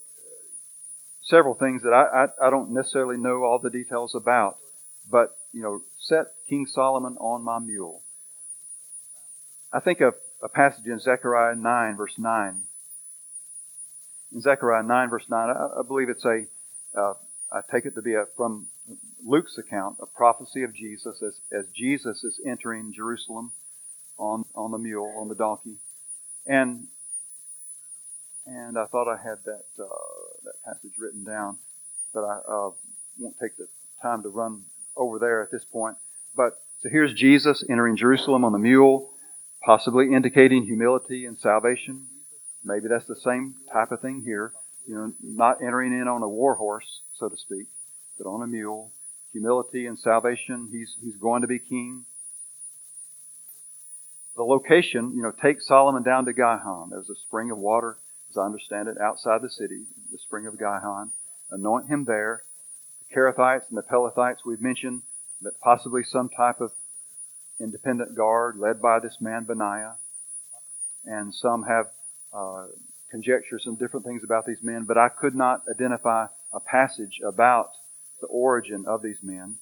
several 1.23 1.55
things 1.55 1.81
that 1.83 1.93
I, 1.93 2.23
I, 2.23 2.47
I 2.47 2.49
don't 2.49 2.71
necessarily 2.71 3.17
know 3.17 3.43
all 3.43 3.59
the 3.61 3.69
details 3.69 4.15
about, 4.15 4.57
but 5.09 5.35
you 5.53 5.61
know, 5.61 5.81
set 5.99 6.27
King 6.49 6.65
Solomon 6.67 7.17
on 7.19 7.43
my 7.43 7.59
mule. 7.59 8.01
I 9.73 9.79
think 9.79 10.01
of 10.01 10.15
a 10.43 10.49
passage 10.49 10.85
in 10.85 10.99
Zechariah 10.99 11.55
9, 11.55 11.97
verse 11.97 12.15
9. 12.17 12.61
In 14.33 14.41
Zechariah 14.41 14.83
9, 14.83 15.09
verse 15.09 15.25
9, 15.29 15.49
I, 15.49 15.87
believe 15.87 16.09
it's 16.09 16.25
a. 16.25 16.43
Uh, 16.97 17.13
I 17.51 17.61
take 17.71 17.85
it 17.85 17.95
to 17.95 18.01
be 18.01 18.13
a, 18.13 18.25
from 18.35 18.67
Luke's 19.25 19.57
account, 19.57 19.97
a 20.01 20.05
prophecy 20.05 20.63
of 20.63 20.75
Jesus 20.75 21.21
as, 21.25 21.39
as 21.51 21.65
Jesus 21.75 22.23
is 22.23 22.39
entering 22.45 22.93
Jerusalem 22.93 23.51
on, 24.17 24.45
on 24.55 24.71
the 24.71 24.77
mule, 24.77 25.13
on 25.17 25.29
the 25.29 25.35
donkey. 25.35 25.77
And 26.45 26.87
and 28.45 28.77
I 28.77 28.85
thought 28.85 29.11
I 29.11 29.17
had 29.21 29.39
that 29.45 29.65
uh, 29.77 30.43
that 30.45 30.53
passage 30.63 30.93
written 30.97 31.25
down, 31.25 31.57
but 32.13 32.21
I 32.21 32.39
uh, 32.47 32.69
won't 33.19 33.35
take 33.41 33.57
the 33.57 33.67
time 34.01 34.23
to 34.23 34.29
run 34.29 34.63
over 34.97 35.19
there 35.19 35.41
at 35.41 35.51
this 35.51 35.65
point. 35.65 35.97
But 36.35 36.53
so 36.81 36.89
here's 36.89 37.13
Jesus 37.13 37.63
entering 37.69 37.97
Jerusalem 37.97 38.45
on 38.45 38.51
the 38.51 38.59
mule, 38.59 39.11
possibly 39.63 40.13
indicating 40.13 40.65
humility 40.65 41.25
and 41.25 41.37
salvation. 41.39 42.07
Maybe 42.63 42.87
that's 42.87 43.07
the 43.07 43.15
same 43.15 43.55
type 43.71 43.91
of 43.91 44.01
thing 44.01 44.21
here. 44.25 44.53
you 44.87 44.95
know, 44.95 45.13
not 45.21 45.61
entering 45.61 45.93
in 45.93 46.07
on 46.07 46.23
a 46.23 46.29
war 46.29 46.55
horse, 46.55 47.01
so 47.13 47.27
to 47.29 47.35
speak, 47.35 47.67
but 48.17 48.27
on 48.27 48.41
a 48.41 48.47
mule. 48.47 48.91
Humility 49.33 49.85
and 49.85 49.99
salvation. 49.99 50.69
He's, 50.71 50.95
he's 51.03 51.17
going 51.17 51.41
to 51.41 51.47
be 51.47 51.59
king. 51.59 52.05
The 54.35 54.43
location, 54.43 55.13
you 55.15 55.21
know, 55.23 55.31
take 55.31 55.61
Solomon 55.61 56.03
down 56.03 56.25
to 56.25 56.33
Gihon. 56.33 56.89
There's 56.91 57.09
a 57.09 57.15
spring 57.27 57.51
of 57.51 57.57
water, 57.57 57.97
as 58.29 58.37
I 58.37 58.41
understand 58.41 58.87
it, 58.87 58.97
outside 59.01 59.41
the 59.41 59.49
city, 59.49 59.83
the 60.11 60.17
spring 60.19 60.47
of 60.47 60.57
Gihon. 60.57 61.11
Anoint 61.51 61.87
him 61.87 62.05
there. 62.05 62.43
The 63.09 63.15
Cherethites 63.15 63.69
and 63.69 63.77
the 63.77 63.83
Pelethites, 63.83 64.45
we've 64.45 64.61
mentioned, 64.61 65.03
but 65.41 65.59
possibly 65.59 66.03
some 66.03 66.29
type 66.29 66.59
of 66.61 66.71
independent 67.59 68.15
guard 68.15 68.57
led 68.57 68.81
by 68.81 68.99
this 68.99 69.17
man 69.19 69.45
Benaiah. 69.45 69.95
And 71.05 71.33
some 71.33 71.63
have 71.63 71.87
uh, 72.33 72.67
some 73.11 73.75
different 73.75 74.05
things 74.05 74.23
about 74.23 74.45
these 74.45 74.61
men, 74.61 74.83
but 74.83 74.97
I 74.97 75.09
could 75.09 75.35
not 75.35 75.63
identify 75.69 76.27
a 76.53 76.59
passage 76.59 77.19
about 77.25 77.69
the 78.21 78.27
origin 78.27 78.85
of 78.87 79.01
these 79.01 79.19
men. 79.23 79.55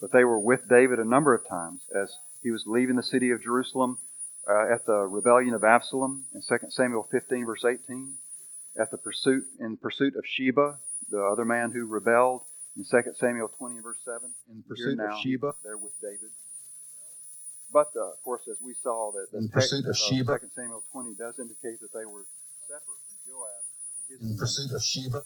But 0.00 0.12
they 0.12 0.24
were 0.24 0.38
with 0.38 0.68
David 0.68 0.98
a 0.98 1.04
number 1.04 1.34
of 1.34 1.48
times 1.48 1.80
as 1.94 2.14
he 2.42 2.50
was 2.50 2.64
leaving 2.66 2.96
the 2.96 3.02
city 3.02 3.30
of 3.30 3.42
Jerusalem 3.42 3.98
uh, 4.48 4.72
at 4.72 4.84
the 4.84 5.06
rebellion 5.06 5.54
of 5.54 5.64
Absalom 5.64 6.24
in 6.34 6.42
2 6.42 6.66
Samuel 6.70 7.08
15, 7.10 7.46
verse 7.46 7.64
18, 7.64 8.14
at 8.78 8.90
the 8.90 8.98
pursuit 8.98 9.44
in 9.60 9.76
pursuit 9.76 10.14
of 10.16 10.24
Sheba, 10.26 10.78
the 11.10 11.22
other 11.22 11.44
man 11.44 11.70
who 11.70 11.86
rebelled 11.86 12.42
in 12.76 12.84
2 12.84 13.12
Samuel 13.14 13.48
20, 13.48 13.80
verse 13.80 13.98
7. 14.04 14.30
In 14.50 14.62
pursuit 14.62 14.98
of 14.98 15.20
Sheba, 15.20 15.54
they're 15.64 15.76
with 15.76 15.92
David. 16.00 16.30
But 17.72 17.90
uh, 17.96 18.12
of 18.12 18.22
course, 18.22 18.42
as 18.50 18.58
we 18.62 18.74
saw, 18.82 19.12
that 19.12 19.32
the 19.32 19.38
in 19.38 19.48
text 19.48 19.70
pursuit 19.70 19.84
of 19.84 19.90
of 19.90 19.96
Sheba, 19.96 20.38
2 20.38 20.46
Samuel 20.54 20.82
20 20.92 21.14
does 21.14 21.38
indicate 21.38 21.80
that 21.80 21.92
they 21.92 22.04
were 22.04 22.24
separate 22.68 23.00
from 23.08 23.18
Joab. 23.24 24.30
in 24.30 24.36
pursuit 24.36 24.72
of 24.72 24.82
Sheba, 24.82 25.22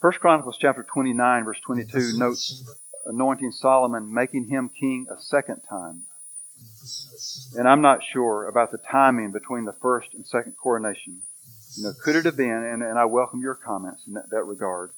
First 0.00 0.20
Chronicles 0.20 0.56
chapter 0.58 0.82
29, 0.82 1.44
verse 1.44 1.60
22 1.60 2.16
notes 2.16 2.64
anointing 3.04 3.52
Solomon, 3.52 4.12
making 4.12 4.48
him 4.48 4.70
king 4.70 5.06
a 5.10 5.20
second 5.20 5.60
time. 5.68 6.04
in 6.58 6.66
pursuit 6.80 7.12
of 7.12 7.20
Sheba, 7.20 7.60
And 7.60 7.68
I'm 7.68 7.82
not 7.82 8.00
sure 8.02 8.48
about 8.48 8.72
the 8.72 8.78
timing 8.78 9.30
between 9.30 9.66
the 9.66 9.74
first 9.74 10.14
and 10.14 10.26
second 10.26 10.54
coronation. 10.56 11.20
You 11.76 11.84
know, 11.84 11.92
could 12.02 12.16
it 12.16 12.24
have 12.24 12.36
been, 12.36 12.50
and, 12.50 12.82
and 12.82 12.98
I 12.98 13.04
welcome 13.04 13.42
your 13.42 13.54
comments 13.54 14.04
in 14.06 14.14
that, 14.14 14.30
that 14.30 14.44
regard. 14.44 14.90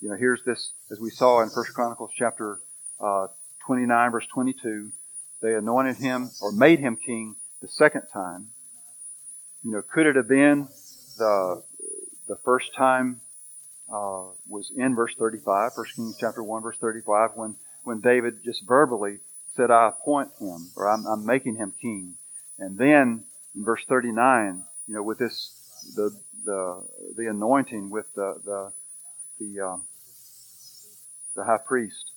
You 0.00 0.10
know, 0.10 0.16
here's 0.16 0.42
this, 0.44 0.72
as 0.92 1.00
we 1.00 1.10
saw 1.10 1.42
in 1.42 1.50
First 1.50 1.74
Chronicles 1.74 2.12
chapter 2.16 2.60
uh, 3.00 3.26
29, 3.66 4.12
verse 4.12 4.26
22, 4.32 4.92
they 5.42 5.54
anointed 5.54 5.96
him 5.96 6.30
or 6.40 6.52
made 6.52 6.78
him 6.78 6.96
king 6.96 7.34
the 7.60 7.66
second 7.66 8.02
time. 8.12 8.48
You 9.64 9.72
know, 9.72 9.82
could 9.82 10.06
it 10.06 10.14
have 10.14 10.28
been 10.28 10.68
the, 11.18 11.64
the 12.28 12.36
first 12.44 12.74
time 12.76 13.20
uh, 13.92 14.26
was 14.46 14.70
in 14.76 14.94
verse 14.94 15.14
35, 15.18 15.72
1 15.74 15.86
Kings 15.96 16.16
chapter 16.20 16.44
1, 16.44 16.62
verse 16.62 16.78
35, 16.78 17.30
when, 17.34 17.56
when 17.82 18.00
David 18.00 18.34
just 18.44 18.64
verbally 18.68 19.18
said, 19.56 19.72
I 19.72 19.88
appoint 19.88 20.30
him, 20.38 20.70
or 20.76 20.88
I'm, 20.88 21.06
I'm 21.06 21.26
making 21.26 21.56
him 21.56 21.72
king. 21.82 22.14
And 22.56 22.78
then 22.78 23.24
in 23.56 23.64
verse 23.64 23.84
39, 23.88 24.62
you 24.86 24.94
know, 24.94 25.02
with 25.02 25.18
this, 25.18 25.90
the, 25.96 26.16
the, 26.44 26.86
the 27.16 27.26
anointing 27.26 27.90
with 27.90 28.06
the, 28.14 28.40
the, 28.44 28.72
the, 29.38 29.60
um, 29.60 29.82
the 31.36 31.44
high 31.44 31.58
priest. 31.64 32.12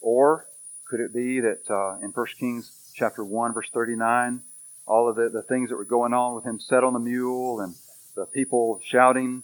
Or 0.00 0.46
could 0.88 1.00
it 1.00 1.12
be 1.12 1.40
that 1.40 1.68
uh, 1.70 1.98
in 2.04 2.10
1 2.10 2.26
Kings 2.38 2.70
chapter 2.94 3.24
1, 3.24 3.54
verse 3.54 3.68
39, 3.72 4.42
all 4.86 5.08
of 5.08 5.16
the, 5.16 5.28
the 5.28 5.42
things 5.42 5.70
that 5.70 5.76
were 5.76 5.84
going 5.84 6.12
on 6.12 6.34
with 6.34 6.44
him 6.44 6.60
set 6.60 6.84
on 6.84 6.92
the 6.92 7.00
mule 7.00 7.60
and 7.60 7.74
the 8.14 8.26
people 8.26 8.80
shouting, 8.84 9.42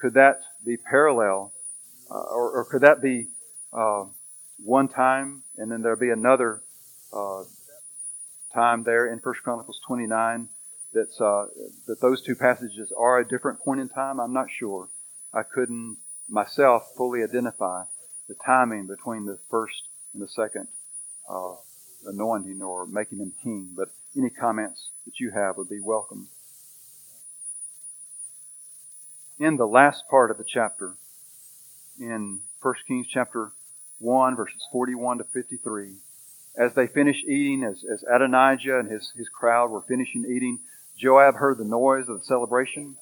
could 0.00 0.14
that 0.14 0.40
be 0.64 0.76
parallel? 0.76 1.52
Uh, 2.10 2.14
or, 2.14 2.50
or 2.50 2.64
could 2.64 2.82
that 2.82 3.00
be 3.00 3.28
uh, 3.72 4.04
one 4.62 4.88
time 4.88 5.42
and 5.56 5.70
then 5.70 5.82
there'll 5.82 5.98
be 5.98 6.10
another 6.10 6.60
uh, 7.12 7.44
time 8.52 8.82
there 8.82 9.06
in 9.06 9.18
1 9.18 9.34
Chronicles 9.42 9.80
29 9.86 10.48
that's, 10.92 11.20
uh, 11.20 11.46
that 11.86 12.00
those 12.00 12.22
two 12.22 12.34
passages 12.34 12.92
are 12.98 13.18
a 13.18 13.26
different 13.26 13.60
point 13.60 13.80
in 13.80 13.88
time? 13.88 14.20
I'm 14.20 14.32
not 14.32 14.48
sure. 14.50 14.88
I 15.32 15.42
couldn't 15.42 15.96
myself 16.32 16.84
fully 16.96 17.22
identify 17.22 17.84
the 18.26 18.34
timing 18.46 18.86
between 18.86 19.26
the 19.26 19.38
first 19.50 19.82
and 20.14 20.22
the 20.22 20.28
second 20.28 20.66
uh, 21.28 21.52
anointing 22.06 22.62
or 22.62 22.86
making 22.86 23.18
him 23.18 23.32
king. 23.42 23.68
But 23.76 23.88
any 24.16 24.30
comments 24.30 24.88
that 25.04 25.20
you 25.20 25.30
have 25.30 25.58
would 25.58 25.68
be 25.68 25.80
welcome. 25.80 26.28
In 29.38 29.56
the 29.56 29.66
last 29.66 30.04
part 30.08 30.30
of 30.30 30.38
the 30.38 30.44
chapter, 30.46 30.94
in 32.00 32.40
1 32.62 32.74
Kings 32.88 33.06
chapter 33.08 33.52
1, 33.98 34.36
verses 34.36 34.66
41 34.72 35.18
to 35.18 35.24
53, 35.24 35.96
as 36.56 36.74
they 36.74 36.86
finished 36.86 37.24
eating, 37.24 37.62
as, 37.64 37.84
as 37.84 38.04
Adonijah 38.04 38.78
and 38.78 38.90
his, 38.90 39.12
his 39.16 39.28
crowd 39.28 39.70
were 39.70 39.82
finishing 39.82 40.24
eating, 40.24 40.60
Joab 40.96 41.34
heard 41.34 41.58
the 41.58 41.64
noise 41.64 42.08
of 42.08 42.18
the 42.18 42.24
celebration, 42.24 42.96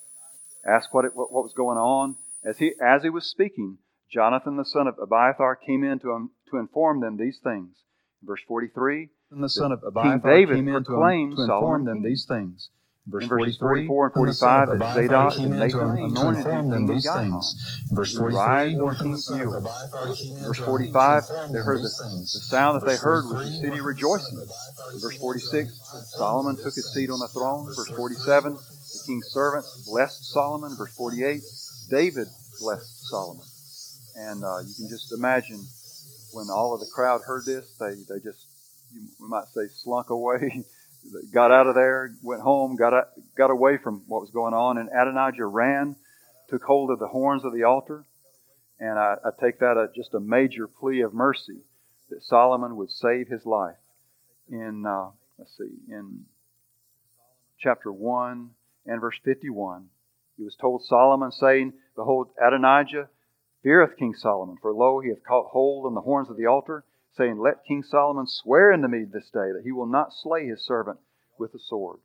asked 0.67 0.89
what, 0.93 1.05
it, 1.05 1.15
what, 1.15 1.33
what 1.33 1.45
was 1.45 1.53
going 1.53 1.79
on. 1.79 2.17
As 2.45 2.59
he, 2.59 2.73
as 2.81 3.03
he 3.03 3.11
was 3.11 3.27
speaking, 3.27 3.79
Jonathan 4.11 4.57
the 4.57 4.65
son 4.65 4.87
of 4.87 4.99
Abiathar 4.99 5.57
came 5.57 5.85
in 5.85 5.99
to, 6.01 6.13
um, 6.13 6.31
to 6.51 6.57
inform 6.57 7.01
them 7.01 7.17
these 7.17 7.39
things. 7.43 7.77
Verse 8.23 8.43
43, 8.47 9.09
and 9.31 9.45
the 9.45 9.49
son 9.49 9.73
of 9.73 9.81
King 9.81 9.89
Abiathar 9.89 10.31
David 10.35 10.57
came 10.57 10.69
in 10.69 10.75
to, 10.75 10.91
proclaimed 10.91 11.37
to 11.37 11.43
inform 11.43 11.85
Solomon 11.85 11.85
them 11.85 12.03
these 12.03 12.25
things. 12.27 12.71
Verse 13.07 13.25
In 13.25 13.29
verses 13.29 13.57
43, 13.59 13.87
44 13.87 14.07
and 14.07 14.17
and 14.17 14.29
the 14.29 14.35
son 14.35 14.67
45, 14.67 14.69
of 14.69 14.79
that 14.79 14.95
Zadok 14.95 15.37
and 15.39 15.59
Nathan 15.59 15.91
anointed 15.99 16.47
him 16.47 16.71
them 16.71 16.87
king 16.87 16.87
these 16.87 17.09
things. 17.13 17.89
Verse 17.93 18.13
He 18.13 18.19
43, 18.19 18.37
rise 18.37 18.73
and 18.73 18.83
on 18.83 18.89
the 18.89 19.01
King's 19.01 19.25
son 19.25 19.41
of 19.41 19.47
mule. 19.47 19.57
Abiathar 19.57 20.15
came 20.17 20.37
Verse 20.45 20.59
45, 20.61 21.23
they 21.53 21.59
heard 21.61 21.81
the, 21.81 21.93
the 22.33 22.45
sound 22.45 22.81
that 22.81 22.87
they 22.87 22.97
heard 22.97 23.25
was 23.29 23.45
the 23.45 23.57
city 23.67 23.81
rejoicing. 23.81 24.41
Verse 25.01 25.17
46, 25.17 25.69
Solomon 26.17 26.57
took 26.57 26.75
his 26.75 26.93
seat 26.93 27.11
on 27.11 27.21
the 27.21 27.29
throne. 27.29 27.67
Verse 27.75 27.91
47, 27.97 28.53
the 28.57 29.01
king's 29.07 29.29
servants 29.29 29.83
blessed 29.87 30.33
Solomon. 30.33 30.77
Verse 30.77 30.93
48, 30.95 31.41
David 31.91 32.29
blessed 32.61 33.09
Solomon. 33.09 33.45
And 34.17 34.45
uh, 34.45 34.61
you 34.61 34.75
can 34.77 34.89
just 34.89 35.13
imagine 35.13 35.65
when 36.33 36.47
all 36.51 36.73
of 36.73 36.81
the 36.81 36.87
crowd 36.95 37.23
heard 37.27 37.45
this, 37.45 37.67
they, 37.79 37.95
they 38.09 38.21
just, 38.23 38.47
you, 38.95 39.03
we 39.21 39.29
might 39.29 39.47
say, 39.49 39.67
slunk 39.69 40.11
away, 40.11 40.65
got 41.35 41.51
out 41.51 41.67
of 41.67 41.75
there, 41.75 42.15
went 42.23 42.43
home, 42.43 42.77
got, 42.77 43.09
got 43.37 43.51
away 43.51 43.77
from 43.77 44.05
what 44.07 44.21
was 44.21 44.31
going 44.31 44.55
on. 44.55 44.79
And 44.79 44.89
Adonijah 44.89 45.47
ran, 45.47 45.97
took 46.49 46.63
hold 46.63 46.91
of 46.91 46.99
the 46.99 47.09
horns 47.09 47.45
of 47.45 47.53
the 47.53 47.65
altar. 47.65 48.05
And 48.79 48.99
I, 48.99 49.17
I 49.25 49.31
take 49.41 49.59
that 49.59 49.77
as 49.77 49.95
just 49.95 50.15
a 50.15 50.21
major 50.21 50.67
plea 50.67 51.01
of 51.01 51.13
mercy 51.13 51.59
that 52.09 52.23
Solomon 52.23 52.77
would 52.77 52.91
save 52.91 53.29
his 53.29 53.45
life. 53.45 53.77
In, 54.49 54.85
uh, 54.87 55.11
let's 55.39 55.57
see, 55.57 55.71
in 55.89 56.25
chapter 57.59 57.93
1 57.93 58.51
and 58.87 59.01
verse 59.01 59.17
51, 59.25 59.89
he 60.41 60.45
was 60.45 60.57
told 60.57 60.83
Solomon, 60.83 61.31
saying, 61.31 61.75
Behold, 61.95 62.29
Adonijah 62.43 63.11
feareth 63.63 63.99
King 63.99 64.15
Solomon, 64.15 64.57
for 64.63 64.73
lo, 64.73 64.99
he 65.01 65.11
hath 65.11 65.23
caught 65.23 65.51
hold 65.51 65.85
on 65.85 65.95
the 65.95 66.01
horns 66.01 66.31
of 66.31 66.39
the 66.39 66.47
altar, 66.47 66.83
saying, 67.15 67.39
Let 67.39 67.67
King 67.69 67.83
Solomon 67.83 68.27
swear 68.27 68.73
unto 68.73 68.89
me 68.89 69.05
this 69.05 69.29
day 69.29 69.53
that 69.53 69.65
he 69.65 69.71
will 69.71 69.85
not 69.85 70.15
slay 70.15 70.47
his 70.47 70.65
servant 70.65 70.99
with 71.39 71.53
the 71.53 71.59
sword. 71.59 71.99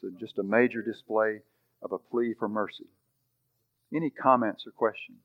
So 0.00 0.08
just 0.20 0.38
a 0.38 0.44
major 0.44 0.82
display 0.82 1.40
of 1.82 1.90
a 1.90 1.98
plea 1.98 2.32
for 2.38 2.48
mercy. 2.48 2.86
Any 3.92 4.08
comments 4.08 4.64
or 4.68 4.70
questions? 4.70 5.24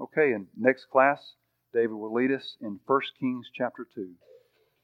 Okay, 0.00 0.32
in 0.32 0.46
next 0.56 0.84
class, 0.84 1.32
David 1.74 1.94
will 1.94 2.14
lead 2.14 2.30
us 2.30 2.56
in 2.60 2.78
1 2.86 3.00
Kings 3.18 3.50
chapter 3.52 3.88
2. 3.92 4.12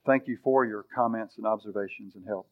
Thank 0.04 0.26
you 0.26 0.36
for 0.42 0.66
your 0.66 0.84
comments 0.92 1.34
and 1.36 1.46
observations 1.46 2.16
and 2.16 2.26
help. 2.26 2.48